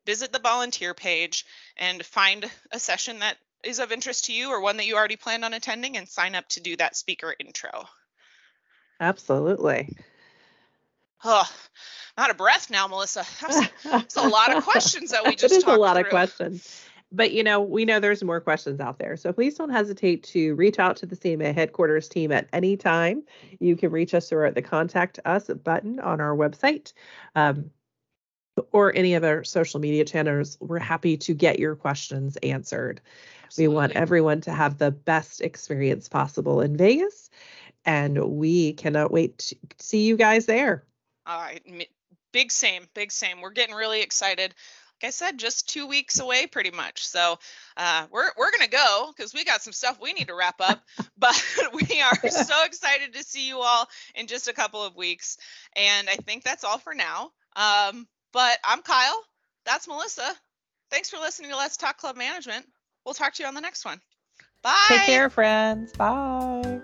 [0.06, 1.46] visit the volunteer page
[1.78, 5.16] and find a session that is of interest to you or one that you already
[5.16, 7.86] planned on attending and sign up to do that speaker intro
[9.00, 9.96] Absolutely.
[11.24, 11.50] oh
[12.18, 15.54] I'm out of breath now melissa that's, that's a lot of questions that we just
[15.54, 16.87] it is a lot of questions.
[17.12, 19.16] But you know, we know there's more questions out there.
[19.16, 23.24] So please don't hesitate to reach out to the CMA headquarters team at any time.
[23.60, 26.94] You can reach us through the contact us button on our website.
[27.36, 27.72] Um,
[28.72, 33.02] or any of our social media channels, we're happy to get your questions answered.
[33.58, 37.30] We want everyone to have the best experience possible in Vegas,
[37.86, 40.84] and we cannot wait to see you guys there.
[41.26, 41.62] All right,
[42.34, 43.42] big same, big same.
[43.42, 44.54] We're getting really excited.
[45.02, 47.06] Like I said, just two weeks away, pretty much.
[47.06, 47.38] So
[47.76, 50.84] uh, we're we're gonna go because we got some stuff we need to wrap up.
[51.18, 51.36] but
[51.74, 55.38] we are so excited to see you all in just a couple of weeks.
[55.76, 57.32] And I think that's all for now.
[57.56, 59.24] Um, but I'm Kyle.
[59.66, 60.32] That's Melissa.
[60.92, 62.66] Thanks for listening to Let's Talk Club Management.
[63.06, 64.00] We'll talk to you on the next one.
[64.62, 64.86] Bye.
[64.88, 65.94] Take care, friends.
[65.94, 66.77] Bye.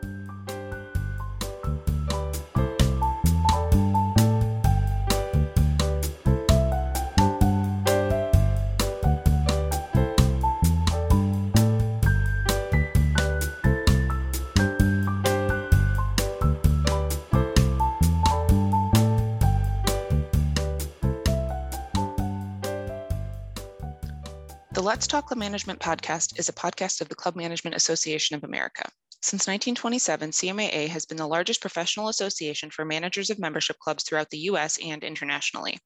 [24.84, 28.84] Let's Talk Club Management podcast is a podcast of the Club Management Association of America.
[29.22, 34.30] Since 1927, CMAA has been the largest professional association for managers of membership clubs throughout
[34.30, 35.80] the US and internationally.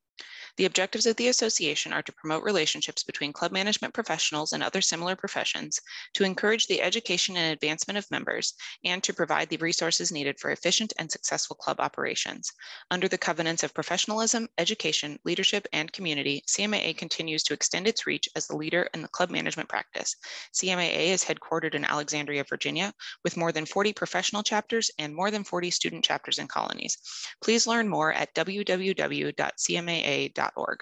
[0.57, 4.81] The objectives of the association are to promote relationships between club management professionals and other
[4.81, 5.79] similar professions,
[6.13, 10.49] to encourage the education and advancement of members, and to provide the resources needed for
[10.49, 12.51] efficient and successful club operations.
[12.89, 18.27] Under the covenants of professionalism, education, leadership, and community, CMAA continues to extend its reach
[18.35, 20.15] as the leader in the club management practice.
[20.53, 25.43] CMAA is headquartered in Alexandria, Virginia, with more than 40 professional chapters and more than
[25.43, 26.97] 40 student chapters and colonies.
[27.43, 28.33] Please learn more at
[30.07, 30.79] www.cmaa.org.